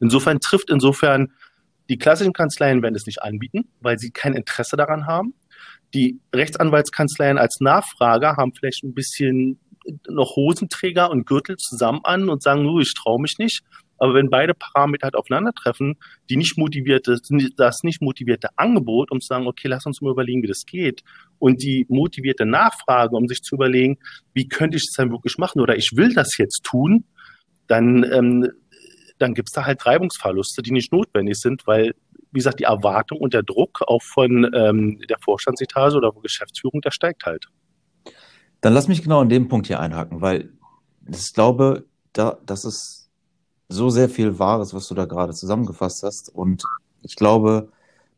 Insofern 0.01 0.41
trifft 0.41 0.71
insofern 0.71 1.33
die 1.89 1.99
klassischen 1.99 2.33
Kanzleien 2.33 2.83
werden 2.83 2.95
es 2.95 3.07
nicht 3.07 3.23
anbieten, 3.23 3.69
weil 3.81 3.99
sie 3.99 4.13
kein 4.13 4.35
Interesse 4.35 4.77
daran 4.77 5.07
haben 5.07 5.35
die 5.95 6.21
Rechtsanwaltskanzleien 6.35 7.39
als 7.39 7.61
Nachfrager 7.61 8.37
haben 8.37 8.53
vielleicht 8.55 8.85
ein 8.85 8.95
bisschen 8.95 9.59
noch 10.09 10.37
Hosenträger 10.37 11.11
und 11.11 11.27
Gürtel 11.27 11.57
zusammen 11.57 12.01
an 12.05 12.29
und 12.29 12.43
sagen, 12.43 12.63
nur 12.63 12.81
ich 12.81 12.95
traue 12.95 13.21
mich 13.21 13.39
nicht. 13.39 13.63
Aber 14.01 14.15
wenn 14.15 14.31
beide 14.31 14.55
Parameter 14.55 15.05
halt 15.05 15.15
aufeinandertreffen, 15.15 15.97
die 16.29 16.37
nicht 16.37 16.57
motivierte, 16.57 17.19
das 17.57 17.83
nicht 17.83 18.01
motivierte 18.01 18.49
Angebot, 18.57 19.11
um 19.13 19.21
zu 19.21 19.27
sagen, 19.27 19.47
okay, 19.47 19.69
lass 19.69 19.85
uns 19.87 20.01
mal 20.01 20.11
überlegen, 20.11 20.43
wie 20.43 20.49
das 20.49 20.65
geht, 20.67 21.03
und 21.39 21.63
die 21.63 21.87
motivierte 21.89 22.47
Nachfrage, 22.47 23.15
um 23.15 23.29
sich 23.29 23.43
zu 23.43 23.55
überlegen, 23.55 23.99
wie 24.33 24.49
könnte 24.49 24.79
ich 24.79 24.85
es 24.89 24.95
dann 24.97 25.11
wirklich 25.13 25.37
machen 25.39 25.61
oder 25.61 25.77
ich 25.77 25.91
will 25.95 26.15
das 26.15 26.37
jetzt 26.39 26.65
tun, 26.65 27.05
dann, 27.67 28.05
ähm, 28.11 28.49
dann 29.19 29.35
gibt 29.35 29.51
es 29.51 29.53
da 29.53 29.67
halt 29.67 29.85
Reibungsverluste, 29.85 30.63
die 30.63 30.73
nicht 30.73 30.93
notwendig 30.93 31.37
sind, 31.37 31.67
weil 31.67 31.95
wie 32.33 32.39
gesagt, 32.39 32.61
die 32.61 32.65
Erwartung 32.65 33.19
und 33.19 33.35
der 33.35 33.43
Druck 33.43 33.83
auch 33.87 34.03
von 34.03 34.51
ähm, 34.55 35.01
der 35.09 35.19
Vorstandsetage 35.21 35.97
oder 35.97 36.13
Geschäftsführung, 36.23 36.81
der 36.81 36.93
steigt 36.93 37.27
halt. 37.27 37.47
Dann 38.61 38.73
lass 38.73 38.89
mich 38.89 39.03
genau 39.03 39.21
an 39.21 39.29
dem 39.29 39.49
Punkt 39.49 39.67
hier 39.67 39.81
einhaken, 39.81 40.21
weil 40.21 40.53
ich 41.09 41.33
glaube, 41.35 41.87
da, 42.13 42.39
das 42.47 42.65
ist 42.65 43.00
so 43.71 43.89
sehr 43.89 44.09
viel 44.09 44.39
Wahres, 44.39 44.75
was 44.75 44.89
du 44.89 44.95
da 44.95 45.07
gerade 45.07 45.33
zusammengefasst 45.33 46.03
hast. 46.03 46.29
Und 46.29 46.65
ich 47.03 47.17
glaube, 47.17 47.69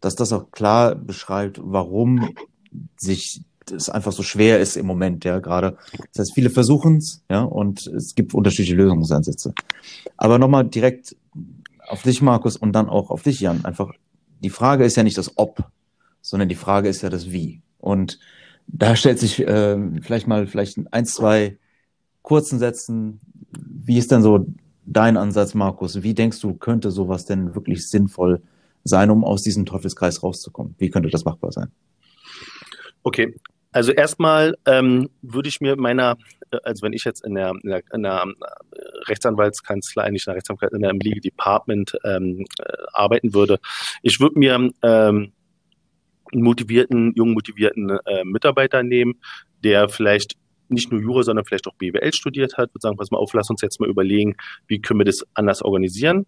dass 0.00 0.16
das 0.16 0.32
auch 0.32 0.50
klar 0.50 0.94
beschreibt, 0.94 1.60
warum 1.62 2.34
sich 2.96 3.42
es 3.70 3.88
einfach 3.88 4.12
so 4.12 4.22
schwer 4.22 4.58
ist 4.58 4.76
im 4.76 4.86
Moment, 4.86 5.24
ja, 5.24 5.38
gerade. 5.38 5.76
Das 6.12 6.20
heißt, 6.20 6.34
viele 6.34 6.50
versuchen 6.50 6.96
es, 6.96 7.22
ja, 7.30 7.42
und 7.42 7.86
es 7.86 8.14
gibt 8.14 8.34
unterschiedliche 8.34 8.74
Lösungsansätze. 8.74 9.54
Aber 10.16 10.38
nochmal 10.38 10.64
direkt 10.64 11.14
auf 11.86 12.02
dich, 12.02 12.22
Markus, 12.22 12.56
und 12.56 12.72
dann 12.72 12.88
auch 12.88 13.10
auf 13.10 13.22
dich, 13.22 13.40
Jan. 13.40 13.64
Einfach, 13.64 13.92
die 14.42 14.50
Frage 14.50 14.84
ist 14.84 14.96
ja 14.96 15.02
nicht 15.02 15.18
das 15.18 15.36
Ob, 15.36 15.64
sondern 16.22 16.48
die 16.48 16.56
Frage 16.56 16.88
ist 16.88 17.02
ja 17.02 17.10
das 17.10 17.30
Wie. 17.30 17.62
Und 17.78 18.18
da 18.66 18.96
stellt 18.96 19.18
sich 19.18 19.40
äh, 19.40 19.78
vielleicht 20.00 20.26
mal 20.26 20.46
vielleicht 20.46 20.76
in 20.76 20.88
ein, 20.88 21.04
zwei 21.04 21.58
kurzen 22.22 22.58
Sätzen, 22.58 23.20
wie 23.50 23.98
ist 23.98 24.10
denn 24.10 24.22
so 24.22 24.46
dein 24.84 25.16
Ansatz, 25.16 25.54
Markus? 25.54 26.02
Wie 26.02 26.14
denkst 26.14 26.40
du, 26.40 26.54
könnte 26.54 26.90
sowas 26.90 27.24
denn 27.24 27.54
wirklich 27.54 27.88
sinnvoll 27.88 28.42
sein, 28.84 29.10
um 29.10 29.24
aus 29.24 29.42
diesem 29.42 29.66
Teufelskreis 29.66 30.22
rauszukommen? 30.22 30.74
Wie 30.78 30.90
könnte 30.90 31.08
das 31.08 31.24
machbar 31.24 31.52
sein? 31.52 31.70
Okay, 33.02 33.34
also 33.72 33.90
erstmal 33.92 34.54
ähm, 34.66 35.08
würde 35.22 35.48
ich 35.48 35.60
mir 35.60 35.76
meiner, 35.76 36.16
äh, 36.50 36.58
also 36.62 36.82
wenn 36.82 36.92
ich 36.92 37.04
jetzt 37.04 37.24
in 37.24 37.34
der, 37.34 37.52
in 37.62 37.70
der, 37.70 37.82
in 37.92 38.02
der 38.02 38.24
äh, 38.24 39.08
Rechtsanwaltskanzlei, 39.08 40.10
nicht 40.10 40.26
in 40.26 40.30
der 40.30 40.36
Rechtsanwaltskanzlei, 40.36 40.78
in 40.78 40.84
einem 40.84 41.00
Legal 41.00 41.20
Department 41.20 41.96
ähm, 42.04 42.44
äh, 42.58 42.72
arbeiten 42.92 43.34
würde, 43.34 43.58
ich 44.02 44.20
würde 44.20 44.38
mir 44.38 44.54
ähm, 44.82 45.32
einen 46.32 46.42
motivierten, 46.42 47.12
jungen 47.14 47.32
motivierten 47.32 47.98
äh, 48.06 48.24
Mitarbeiter 48.24 48.82
nehmen, 48.82 49.14
der 49.64 49.88
vielleicht 49.88 50.36
nicht 50.72 50.90
nur 50.90 51.00
Jura, 51.00 51.22
sondern 51.22 51.44
vielleicht 51.44 51.66
auch 51.66 51.74
BWL 51.74 52.12
studiert 52.12 52.56
hat, 52.56 52.70
würde 52.70 52.80
sagen, 52.80 52.96
pass 52.96 53.10
mal 53.10 53.18
auf, 53.18 53.32
lass 53.32 53.50
uns 53.50 53.62
jetzt 53.62 53.80
mal 53.80 53.88
überlegen, 53.88 54.36
wie 54.66 54.80
können 54.80 55.00
wir 55.00 55.04
das 55.04 55.24
anders 55.34 55.62
organisieren. 55.62 56.26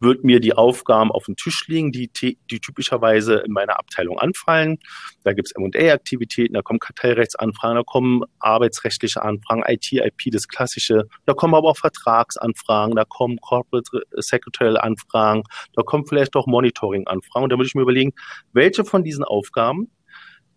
Wird 0.00 0.24
mir 0.24 0.40
die 0.40 0.52
Aufgaben 0.52 1.10
auf 1.10 1.24
den 1.24 1.36
Tisch 1.36 1.66
liegen, 1.68 1.92
die, 1.92 2.10
die 2.12 2.60
typischerweise 2.60 3.36
in 3.36 3.52
meiner 3.52 3.78
Abteilung 3.78 4.18
anfallen. 4.18 4.78
Da 5.24 5.32
gibt 5.32 5.48
es 5.48 5.52
M&A-Aktivitäten, 5.52 6.54
da 6.54 6.62
kommen 6.62 6.78
Kartellrechtsanfragen, 6.80 7.76
da 7.76 7.82
kommen 7.82 8.22
arbeitsrechtliche 8.40 9.22
Anfragen, 9.22 9.62
IT, 9.66 9.92
IP, 9.92 10.30
das 10.32 10.48
Klassische. 10.48 11.04
Da 11.24 11.34
kommen 11.34 11.54
aber 11.54 11.70
auch 11.70 11.78
Vertragsanfragen, 11.78 12.94
da 12.94 13.04
kommen 13.04 13.38
Corporate 13.40 13.88
Secretarial 14.16 14.76
Anfragen, 14.76 15.42
da 15.74 15.82
kommen 15.82 16.06
vielleicht 16.06 16.36
auch 16.36 16.46
Monitoring-Anfragen. 16.46 17.44
Und 17.44 17.50
da 17.50 17.56
würde 17.56 17.66
ich 17.66 17.74
mir 17.74 17.82
überlegen, 17.82 18.12
welche 18.52 18.84
von 18.84 19.02
diesen 19.02 19.24
Aufgaben 19.24 19.90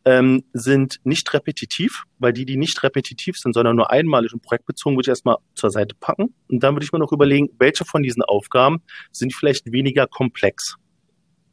ähm, 0.06 0.44
sind 0.54 1.00
nicht 1.04 1.34
repetitiv, 1.34 2.04
weil 2.18 2.34
die, 2.34 2.46
die 2.46 2.58
nicht 2.58 2.82
repetitiv 2.84 3.38
sind, 3.38 3.54
sondern 3.54 3.76
nur 3.76 3.92
einmalig 3.92 4.34
und 4.34 4.42
projektbezogen, 4.42 4.98
würde 4.98 5.08
ich 5.08 5.10
erstmal 5.10 5.38
zur 5.56 5.72
Seite 5.72 5.96
packen. 6.00 6.34
Und 6.48 6.64
dann 6.64 6.76
würde 6.76 6.86
ich 6.86 6.92
mir 6.92 7.00
noch 7.00 7.12
überlegen, 7.12 7.50
welche 7.60 7.86
von 7.86 8.04
diesen 8.04 8.24
Aufgaben 8.24 8.82
sind 9.12 9.34
vielleicht 9.34 9.72
weniger 9.72 10.08
komplex. 10.08 10.76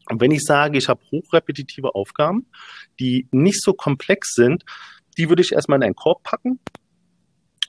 Und 0.08 0.20
wenn 0.20 0.30
ich 0.30 0.44
sage, 0.44 0.78
ich 0.78 0.88
habe 0.88 1.00
hochrepetitive 1.10 1.94
Aufgaben, 1.94 2.46
die 3.00 3.26
nicht 3.32 3.62
so 3.62 3.72
komplex 3.72 4.34
sind, 4.34 4.64
die 5.18 5.28
würde 5.28 5.42
ich 5.42 5.52
erstmal 5.52 5.78
in 5.78 5.84
einen 5.84 5.94
Korb 5.94 6.22
packen 6.22 6.60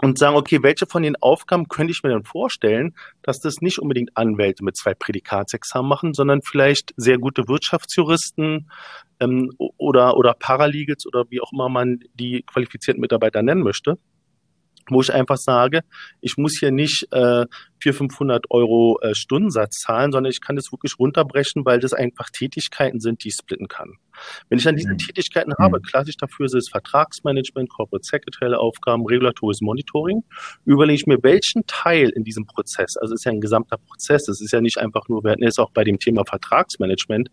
und 0.02 0.18
sagen, 0.18 0.36
okay, 0.36 0.62
welche 0.62 0.86
von 0.86 1.04
den 1.04 1.16
Aufgaben 1.18 1.68
könnte 1.68 1.92
ich 1.92 2.04
mir 2.04 2.10
denn 2.10 2.24
vorstellen, 2.24 2.96
dass 3.22 3.40
das 3.40 3.62
nicht 3.62 3.80
unbedingt 3.80 4.16
Anwälte 4.16 4.64
mit 4.64 4.78
zwei 4.78 4.94
Prädikatsexamen 4.94 5.90
machen, 5.90 6.14
sondern 6.14 6.42
vielleicht 6.42 6.94
sehr 6.98 7.18
gute 7.18 7.48
Wirtschaftsjuristen 7.48 8.70
ähm, 9.20 9.52
oder, 9.58 10.18
oder 10.18 10.34
Paralegals 10.34 11.06
oder 11.08 11.26
wie 11.30 11.42
auch 11.42 11.52
immer 11.52 11.70
man 11.70 12.00
die 12.14 12.44
qualifizierten 12.44 13.02
Mitarbeiter 13.02 13.42
nennen 13.42 13.64
möchte 13.64 13.98
wo 14.90 15.02
ich 15.02 15.14
einfach 15.14 15.38
sage, 15.38 15.82
ich 16.22 16.38
muss 16.38 16.58
hier 16.58 16.72
nicht 16.72 17.12
äh, 17.12 17.46
400, 17.80 17.98
500 17.98 18.46
Euro 18.52 19.00
äh, 19.02 19.16
Stundensatz 19.16 19.80
zahlen, 19.80 20.12
sondern 20.12 20.32
ich 20.32 20.42
kann 20.42 20.56
das 20.56 20.72
wirklich 20.72 20.98
runterbrechen, 21.00 21.66
weil 21.66 21.80
das 21.80 21.94
einfach 21.94 22.30
Tätigkeiten 22.30 23.00
sind, 23.00 23.24
die 23.24 23.30
ich 23.30 23.36
splitten 23.36 23.68
kann. 23.68 23.98
Wenn 24.50 24.58
ich 24.58 24.64
dann 24.64 24.76
diese 24.76 24.94
mhm. 24.94 24.98
Tätigkeiten 24.98 25.52
mhm. 25.58 25.64
habe, 25.64 25.82
klassisch 25.82 26.18
dafür 26.18 26.48
sind 26.50 26.60
es 26.60 26.70
Vertragsmanagement, 26.70 27.70
Corporate 27.70 28.06
Secretary 28.06 28.54
Aufgaben, 28.54 29.06
regulatorisches 29.06 29.62
Monitoring, 29.62 30.24
überlege 30.66 30.96
ich 30.96 31.06
mir, 31.06 31.18
welchen 31.22 31.66
Teil 31.68 32.10
in 32.10 32.24
diesem 32.24 32.46
Prozess, 32.46 32.98
also 32.98 33.14
es 33.14 33.22
ist 33.22 33.26
ja 33.26 33.32
ein 33.32 33.42
gesamter 33.42 33.78
Prozess, 33.78 34.28
es 34.28 34.42
ist 34.42 34.52
ja 34.52 34.62
nicht 34.62 34.78
einfach 34.78 35.08
nur, 35.10 35.24
wir 35.24 35.32
hatten 35.32 35.44
jetzt 35.44 35.60
auch 35.60 35.72
bei 35.72 35.84
dem 35.84 36.00
Thema 36.00 36.24
Vertragsmanagement, 36.26 37.30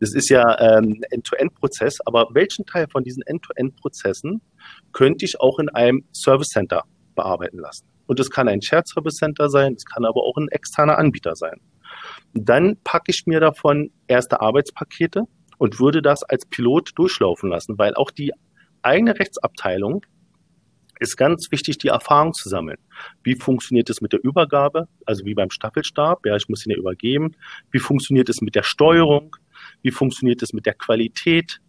es 0.00 0.14
ist 0.14 0.28
ja 0.28 0.58
ähm, 0.60 0.98
ein 0.98 1.02
End-to-End-Prozess, 1.10 1.98
aber 2.04 2.28
welchen 2.32 2.66
Teil 2.66 2.86
von 2.90 3.04
diesen 3.04 3.22
End-to-End-Prozessen 3.22 4.40
könnte 4.92 5.24
ich 5.24 5.40
auch 5.40 5.58
in 5.58 5.68
einem 5.68 6.04
Service 6.12 6.48
Center 6.48 6.84
bearbeiten 7.14 7.58
lassen? 7.58 7.86
Und 8.06 8.20
es 8.20 8.30
kann 8.30 8.48
ein 8.48 8.60
Shared 8.60 8.86
Service 8.86 9.14
Center 9.14 9.48
sein, 9.48 9.74
es 9.74 9.84
kann 9.84 10.04
aber 10.04 10.22
auch 10.22 10.36
ein 10.36 10.48
externer 10.48 10.98
Anbieter 10.98 11.36
sein. 11.36 11.60
Dann 12.34 12.76
packe 12.84 13.10
ich 13.10 13.24
mir 13.26 13.40
davon 13.40 13.90
erste 14.08 14.40
Arbeitspakete 14.40 15.24
und 15.58 15.80
würde 15.80 16.02
das 16.02 16.22
als 16.22 16.46
Pilot 16.46 16.92
durchlaufen 16.96 17.50
lassen, 17.50 17.78
weil 17.78 17.94
auch 17.94 18.10
die 18.10 18.32
eigene 18.82 19.18
Rechtsabteilung 19.18 20.04
ist 21.00 21.16
ganz 21.16 21.50
wichtig, 21.50 21.78
die 21.78 21.88
Erfahrung 21.88 22.32
zu 22.32 22.48
sammeln. 22.48 22.78
Wie 23.22 23.34
funktioniert 23.34 23.90
es 23.90 24.00
mit 24.00 24.12
der 24.12 24.22
Übergabe, 24.22 24.88
also 25.06 25.24
wie 25.24 25.34
beim 25.34 25.50
Staffelstab, 25.50 26.24
ja, 26.26 26.36
ich 26.36 26.48
muss 26.48 26.64
ihn 26.66 26.70
ja 26.70 26.78
übergeben. 26.78 27.36
Wie 27.70 27.78
funktioniert 27.78 28.28
es 28.28 28.40
mit 28.40 28.54
der 28.54 28.62
Steuerung? 28.62 29.36
Wie 29.82 29.90
funktioniert 29.90 30.42
es 30.42 30.52
mit 30.52 30.66
der 30.66 30.74
Qualität? 30.74 31.60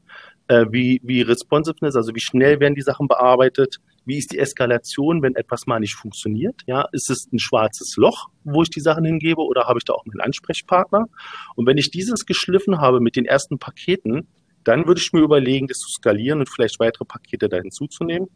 Äh, 0.47 0.65
wie, 0.69 1.01
wie 1.03 1.21
Responsiveness, 1.21 1.95
also 1.95 2.13
wie 2.13 2.21
schnell 2.21 2.59
werden 2.59 2.75
die 2.75 2.81
Sachen 2.81 3.07
bearbeitet? 3.07 3.77
Wie 4.05 4.17
ist 4.17 4.31
die 4.31 4.39
Eskalation, 4.39 5.21
wenn 5.21 5.35
etwas 5.35 5.65
mal 5.65 5.79
nicht 5.79 5.95
funktioniert? 5.95 6.61
Ja, 6.67 6.87
ist 6.91 7.09
es 7.09 7.27
ein 7.31 7.39
schwarzes 7.39 7.95
Loch, 7.97 8.27
wo 8.43 8.61
ich 8.61 8.69
die 8.69 8.79
Sachen 8.79 9.03
hingebe, 9.03 9.41
oder 9.41 9.65
habe 9.67 9.79
ich 9.79 9.83
da 9.85 9.93
auch 9.93 10.05
einen 10.05 10.21
Ansprechpartner? 10.21 11.07
Und 11.55 11.65
wenn 11.65 11.77
ich 11.77 11.89
dieses 11.91 12.25
geschliffen 12.25 12.79
habe 12.79 12.99
mit 12.99 13.15
den 13.15 13.25
ersten 13.25 13.57
Paketen, 13.57 14.27
dann 14.63 14.87
würde 14.87 15.01
ich 15.01 15.11
mir 15.13 15.21
überlegen, 15.21 15.67
das 15.67 15.79
zu 15.79 15.89
skalieren 15.89 16.39
und 16.39 16.49
vielleicht 16.49 16.79
weitere 16.79 17.05
Pakete 17.05 17.49
da 17.49 17.57
hinzuzunehmen. 17.57 18.29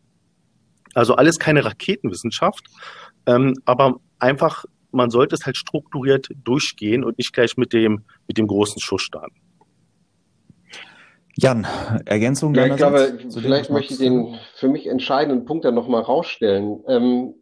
Also 0.94 1.16
alles 1.16 1.38
keine 1.38 1.64
Raketenwissenschaft, 1.66 2.66
ähm, 3.26 3.54
aber 3.66 4.00
einfach, 4.18 4.66
man 4.92 5.12
sollte 5.12 5.36
es 5.36 5.46
halt 5.46 5.58
strukturiert 5.58 6.30
durchgehen 6.44 7.04
und 7.04 7.18
nicht 7.20 7.34
gleich 7.34 7.58
mit 7.58 7.74
dem, 7.74 8.06
mit 8.28 8.38
dem 8.38 8.48
großen 8.48 8.82
Schuss 8.82 9.04
starten. 9.04 9.36
Jan, 11.42 11.66
Ergänzung? 12.06 12.54
Ja, 12.54 12.66
ich 12.66 12.76
glaube, 12.76 13.18
vielleicht 13.34 13.70
möchte 13.70 13.94
ich 13.94 14.00
den 14.00 14.36
für 14.56 14.68
mich 14.68 14.88
entscheidenden 14.88 15.46
Punkt 15.46 15.64
dann 15.64 15.74
nochmal 15.74 16.02
rausstellen. 16.02 16.84
Ähm, 16.88 17.34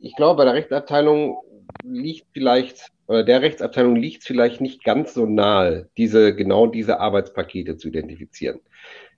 ich 0.00 0.16
glaube, 0.16 0.38
bei 0.38 0.44
der 0.44 0.54
Rechtsabteilung 0.54 1.38
liegt 1.84 2.26
vielleicht, 2.32 2.88
oder 3.06 3.22
der 3.22 3.40
Rechtsabteilung 3.42 3.94
liegt 3.94 4.24
vielleicht 4.24 4.60
nicht 4.60 4.82
ganz 4.82 5.14
so 5.14 5.26
nahe, 5.26 5.88
diese, 5.96 6.34
genau 6.34 6.66
diese 6.66 6.98
Arbeitspakete 6.98 7.76
zu 7.76 7.88
identifizieren. 7.88 8.60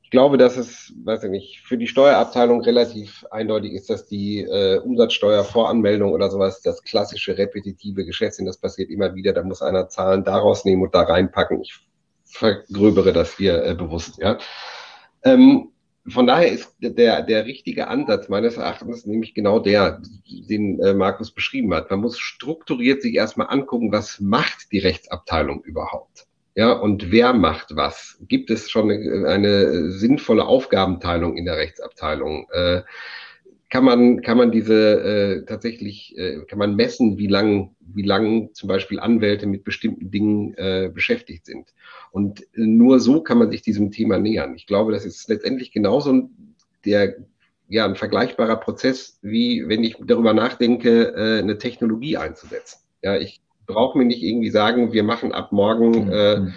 Ich 0.03 0.11
glaube, 0.11 0.37
dass 0.37 0.57
es, 0.57 0.93
weiß 1.05 1.25
ich 1.25 1.31
nicht, 1.31 1.61
für 1.61 1.79
die 1.79 1.87
Steuerabteilung 1.87 2.61
relativ 2.63 3.25
eindeutig 3.31 3.73
ist, 3.73 3.89
dass 3.89 4.09
die 4.09 4.41
äh, 4.41 4.79
Umsatzsteuervoranmeldung 4.79 6.13
oder 6.13 6.29
sowas 6.31 6.61
das 6.61 6.83
klassische 6.83 7.39
repetitive 7.39 8.05
Geschäft 8.05 8.35
sind. 8.35 8.47
Das 8.47 8.59
passiert 8.59 8.91
immer 8.91 9.15
wieder. 9.15 9.33
Da 9.33 9.43
muss 9.43 9.63
einer 9.63 9.89
Zahlen 9.89 10.25
daraus 10.25 10.65
nehmen 10.65 10.83
und 10.83 10.95
da 10.95 11.03
reinpacken. 11.03 11.63
Ich 11.63 11.79
vergröbere 12.31 13.13
das 13.13 13.37
hier 13.37 13.65
äh, 13.65 13.75
bewusst. 13.75 14.19
Ja. 14.19 14.39
Ähm, 15.23 15.69
von 16.09 16.27
daher 16.27 16.51
ist 16.51 16.75
der, 16.81 17.23
der 17.23 17.45
richtige 17.45 17.89
Ansatz 17.89 18.29
meines 18.29 18.57
Erachtens 18.57 19.07
nämlich 19.07 19.35
genau 19.35 19.59
der, 19.59 20.01
den 20.27 20.81
äh, 20.81 20.95
Markus 20.95 21.31
beschrieben 21.31 21.75
hat. 21.75 21.91
Man 21.91 22.01
muss 22.01 22.19
strukturiert 22.19 23.03
sich 23.03 23.15
erstmal 23.15 23.49
angucken, 23.49 23.93
was 23.93 24.19
macht 24.21 24.73
die 24.73 24.79
Rechtsabteilung 24.79 25.63
überhaupt? 25.63 26.27
Ja, 26.57 26.73
und 26.73 27.13
wer 27.13 27.33
macht 27.33 27.77
was? 27.77 28.19
Gibt 28.23 28.51
es 28.51 28.71
schon 28.71 28.91
eine, 28.91 29.29
eine 29.29 29.93
sinnvolle 29.93 30.47
Aufgabenteilung 30.47 31.37
in 31.37 31.45
der 31.45 31.57
Rechtsabteilung? 31.57 32.49
Äh, 32.51 32.83
kann 33.71 33.85
man, 33.85 34.21
kann 34.21 34.37
man 34.37 34.51
diese 34.51 34.75
äh, 34.75 35.45
tatsächlich, 35.47 36.19
äh, 36.19 36.45
kann 36.47 36.59
man 36.59 36.75
messen, 36.75 37.19
wie 37.19 37.29
lang, 37.29 37.77
wie 37.81 38.03
lang 38.03 38.53
zum 38.53 38.69
Beispiel 38.69 38.99
Anwälte 38.99 39.47
mit 39.47 39.63
bestimmten 39.63 40.11
Dingen 40.11 40.55
äh, 40.55 40.91
beschäftigt 40.93 41.47
sind. 41.47 41.73
Und 42.11 42.45
nur 42.55 42.99
so 42.99 43.23
kann 43.23 43.39
man 43.39 43.51
sich 43.51 43.63
diesem 43.63 43.93
Thema 43.93 44.19
nähern. 44.19 44.57
Ich 44.57 44.67
glaube, 44.67 44.91
das 44.93 45.07
ist 45.07 45.29
letztendlich 45.29 45.71
genauso 45.71 46.29
der, 46.85 47.15
ja, 47.69 47.85
ein 47.85 47.95
vergleichbarer 47.95 48.57
Prozess, 48.57 49.19
wie 49.23 49.69
wenn 49.69 49.85
ich 49.85 49.97
darüber 50.05 50.35
nachdenke, 50.35 51.15
äh, 51.15 51.39
eine 51.39 51.59
Technologie 51.59 52.17
einzusetzen. 52.17 52.81
Ja, 53.03 53.17
ich 53.17 53.41
brauche 53.67 53.97
mir 53.97 54.05
nicht 54.05 54.23
irgendwie 54.23 54.51
sagen, 54.51 54.93
wir 54.93 55.05
machen 55.05 55.31
ab 55.31 55.53
morgen 55.53 56.07
mhm. 56.07 56.13
äh, 56.13 56.33
äh, 56.35 56.51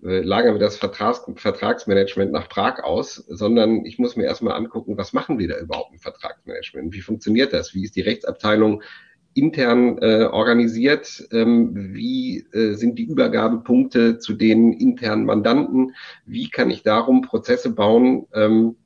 lagern 0.00 0.54
wir 0.54 0.60
das 0.60 0.76
Vertrags 0.76 1.24
Vertragsmanagement 1.36 2.30
nach 2.30 2.48
Prag 2.48 2.84
aus, 2.84 3.16
sondern 3.28 3.84
ich 3.84 3.98
muss 3.98 4.16
mir 4.16 4.24
erstmal 4.24 4.54
angucken, 4.54 4.96
was 4.96 5.12
machen 5.12 5.38
wir 5.38 5.48
da 5.48 5.58
überhaupt 5.58 5.92
im 5.92 5.98
Vertragsmanagement? 5.98 6.94
Wie 6.94 7.00
funktioniert 7.00 7.52
das? 7.52 7.74
Wie 7.74 7.84
ist 7.84 7.96
die 7.96 8.02
Rechtsabteilung 8.02 8.82
intern 9.36 9.98
äh, 9.98 10.24
organisiert? 10.24 11.26
Ähm, 11.30 11.94
wie 11.94 12.46
äh, 12.52 12.74
sind 12.74 12.98
die 12.98 13.04
Übergabepunkte 13.04 14.18
zu 14.18 14.34
den 14.34 14.72
internen 14.72 15.24
Mandanten? 15.24 15.94
Wie 16.24 16.48
kann 16.48 16.70
ich 16.70 16.82
darum 16.82 17.22
Prozesse 17.22 17.70
bauen, 17.70 18.26
ähm, 18.34 18.76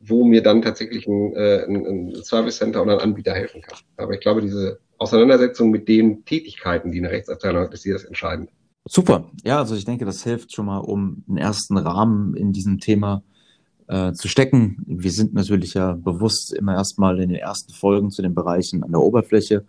wo 0.00 0.24
mir 0.24 0.42
dann 0.42 0.62
tatsächlich 0.62 1.06
ein, 1.06 1.34
äh, 1.34 1.64
ein, 1.66 1.86
ein 1.86 2.14
Service 2.22 2.58
Center 2.58 2.82
oder 2.82 2.94
ein 2.94 3.00
Anbieter 3.00 3.34
helfen 3.34 3.60
kann? 3.62 3.78
Aber 3.96 4.14
ich 4.14 4.20
glaube, 4.20 4.40
diese 4.40 4.80
Auseinandersetzung 4.98 5.70
mit 5.70 5.88
den 5.88 6.24
Tätigkeiten, 6.24 6.90
die 6.90 6.98
eine 6.98 7.10
Rechtsabteilung 7.10 7.62
hat, 7.62 7.74
ist 7.74 7.82
hier 7.82 7.94
das 7.94 8.04
Entscheidende. 8.04 8.52
Super. 8.88 9.24
Ja, 9.44 9.58
also 9.58 9.74
ich 9.74 9.84
denke, 9.84 10.04
das 10.04 10.22
hilft 10.22 10.54
schon 10.54 10.66
mal, 10.66 10.78
um 10.78 11.24
einen 11.28 11.38
ersten 11.38 11.76
Rahmen 11.76 12.34
in 12.34 12.52
diesem 12.52 12.78
Thema 12.78 13.22
äh, 13.88 14.12
zu 14.12 14.28
stecken. 14.28 14.82
Wir 14.86 15.10
sind 15.10 15.34
natürlich 15.34 15.74
ja 15.74 15.92
bewusst 15.92 16.52
immer 16.54 16.74
erstmal 16.74 17.20
in 17.20 17.30
den 17.30 17.38
ersten 17.38 17.72
Folgen 17.72 18.10
zu 18.10 18.22
den 18.22 18.34
Bereichen 18.34 18.84
an 18.84 18.92
der 18.92 19.00
Oberfläche 19.00 19.64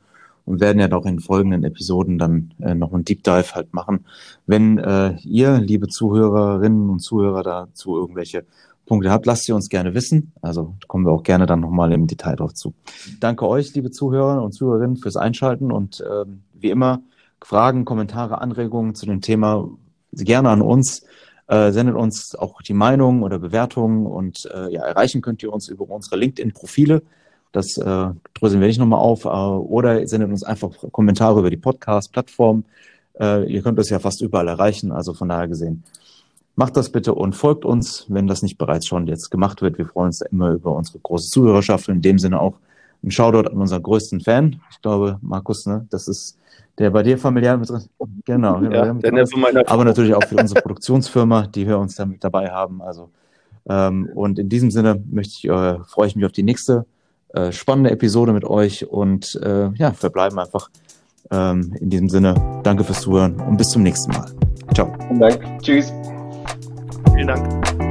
und 0.46 0.62
werden 0.62 0.80
ja 0.80 0.92
auch 0.92 1.06
in 1.06 1.20
folgenden 1.20 1.64
Episoden 1.64 2.18
dann 2.20 2.54
äh, 2.62 2.76
noch 2.76 2.94
einen 2.94 3.06
Deep 3.06 3.24
Dive 3.24 3.54
halt 3.54 3.74
machen. 3.74 4.06
Wenn 4.46 4.78
äh, 4.78 5.18
ihr, 5.24 5.60
liebe 5.60 5.88
Zuhörerinnen 5.88 6.90
und 6.90 7.00
Zuhörer, 7.00 7.44
dazu 7.44 7.98
irgendwelche 7.98 8.46
Punkte 8.86 9.12
habt, 9.12 9.26
lasst 9.26 9.46
sie 9.46 9.52
uns 9.52 9.68
gerne 9.68 9.94
wissen. 9.94 10.32
Also 10.42 10.76
kommen 10.88 11.06
wir 11.06 11.12
auch 11.12 11.24
gerne 11.24 11.48
dann 11.48 11.60
nochmal 11.60 11.92
im 11.92 12.08
Detail 12.08 12.36
drauf 12.36 12.54
zu. 12.54 12.74
Danke 13.20 13.48
euch, 13.48 13.74
liebe 13.74 13.92
Zuhörer 13.92 14.42
und 14.42 14.54
Zuhörerinnen, 14.54 14.98
fürs 14.98 15.18
Einschalten 15.18 15.72
und 15.72 16.02
äh, 16.02 16.26
wie 16.54 16.70
immer 16.70 17.02
Fragen, 17.42 17.86
Kommentare, 17.86 18.42
Anregungen 18.42 18.96
zu 18.96 19.06
dem 19.06 19.22
Thema 19.22 19.70
gerne 20.12 20.50
an 20.50 20.62
uns. 20.62 21.04
Äh, 21.48 21.72
sendet 21.72 21.96
uns 21.96 22.36
auch 22.36 22.62
die 22.62 22.74
Meinungen 22.74 23.24
oder 23.24 23.40
Bewertungen 23.40 24.06
und 24.06 24.50
äh, 24.54 24.74
ja, 24.74 24.82
erreichen 24.84 25.22
könnt 25.22 25.42
ihr 25.44 25.54
uns 25.54 25.70
über 25.70 25.90
unsere 25.90 26.18
LinkedIn-Profile. 26.18 27.04
Das 27.54 27.78
äh, 27.78 28.10
dröseln 28.34 28.60
wir 28.60 28.68
nicht 28.68 28.80
nochmal 28.80 29.00
auf. 29.00 29.24
Äh, 29.24 29.30
oder 29.30 30.06
sendet 30.08 30.30
uns 30.30 30.44
einfach 30.44 30.72
Kommentare 30.92 31.40
über 31.40 31.50
die 31.50 31.58
Podcast-Plattform. 31.58 32.66
Äh, 33.20 33.52
ihr 33.52 33.62
könnt 33.62 33.80
das 33.80 33.90
ja 33.90 34.00
fast 34.00 34.22
überall 34.22 34.48
erreichen, 34.48 34.92
also 34.92 35.14
von 35.14 35.30
daher 35.30 35.48
gesehen. 35.48 35.84
Macht 36.56 36.76
das 36.76 36.92
bitte 36.92 37.14
und 37.14 37.34
folgt 37.34 37.64
uns, 37.64 38.06
wenn 38.10 38.28
das 38.28 38.42
nicht 38.42 38.58
bereits 38.58 38.88
schon 38.88 39.08
jetzt 39.08 39.30
gemacht 39.30 39.62
wird. 39.62 39.78
Wir 39.78 39.86
freuen 39.86 40.08
uns 40.08 40.22
immer 40.22 40.52
über 40.52 40.76
unsere 40.76 41.00
große 41.00 41.30
Zuhörerschaft 41.30 41.88
in 41.88 42.02
dem 42.02 42.20
Sinne 42.20 42.42
auch 42.42 42.56
ein 43.08 43.12
Shoutout 43.12 43.50
an 43.50 43.58
unseren 43.58 43.84
größten 43.84 44.22
Fan. 44.22 44.62
Ich 44.72 44.82
glaube, 44.82 45.18
Markus, 45.22 45.66
ne, 45.66 45.86
das 45.90 46.08
ist 46.08 46.38
der 46.78 46.92
bei 46.92 47.04
dir 47.04 47.18
familiär 47.18 47.58
mit 47.58 47.70
drin. 47.70 47.84
Genau. 48.26 48.62
Ja, 48.62 48.94
mit 48.94 49.04
drin 49.04 49.64
aber 49.66 49.86
natürlich 49.86 50.14
auch 50.14 50.24
für 50.24 50.36
unsere 50.40 50.62
Produktionsfirma, 50.62 51.48
die 51.48 51.68
wir 51.68 51.80
uns 51.80 51.96
da 51.96 52.06
mit 52.06 52.24
dabei 52.24 52.52
haben. 52.52 52.82
Also 52.82 53.10
ähm, 53.68 54.10
und 54.14 54.40
in 54.40 54.50
diesem 54.50 54.72
Sinne 54.72 55.02
möchte 55.10 55.34
ich, 55.34 55.46
äh, 55.46 55.80
freue 55.86 56.08
ich 56.08 56.16
mich 56.16 56.26
auf 56.26 56.32
die 56.32 56.44
nächste 56.44 56.86
äh, 57.34 57.52
spannende 57.52 57.92
Episode 57.92 58.34
mit 58.34 58.46
euch 58.46 58.88
und 58.88 59.40
äh, 59.44 59.70
ja, 59.74 59.92
verbleiben 59.92 60.40
einfach 60.40 60.70
ähm, 61.32 61.76
in 61.80 61.90
diesem 61.90 62.10
Sinne. 62.10 62.36
Danke 62.64 62.84
fürs 62.84 63.02
Zuhören 63.02 63.36
und 63.42 63.58
bis 63.58 63.70
zum 63.72 63.84
nächsten 63.84 64.12
Mal. 64.12 64.32
Ciao. 64.74 64.94
Vielen 65.08 65.20
Dank. 65.20 65.62
Tschüss. 65.62 65.92
Vielen 67.14 67.28
Dank. 67.28 67.87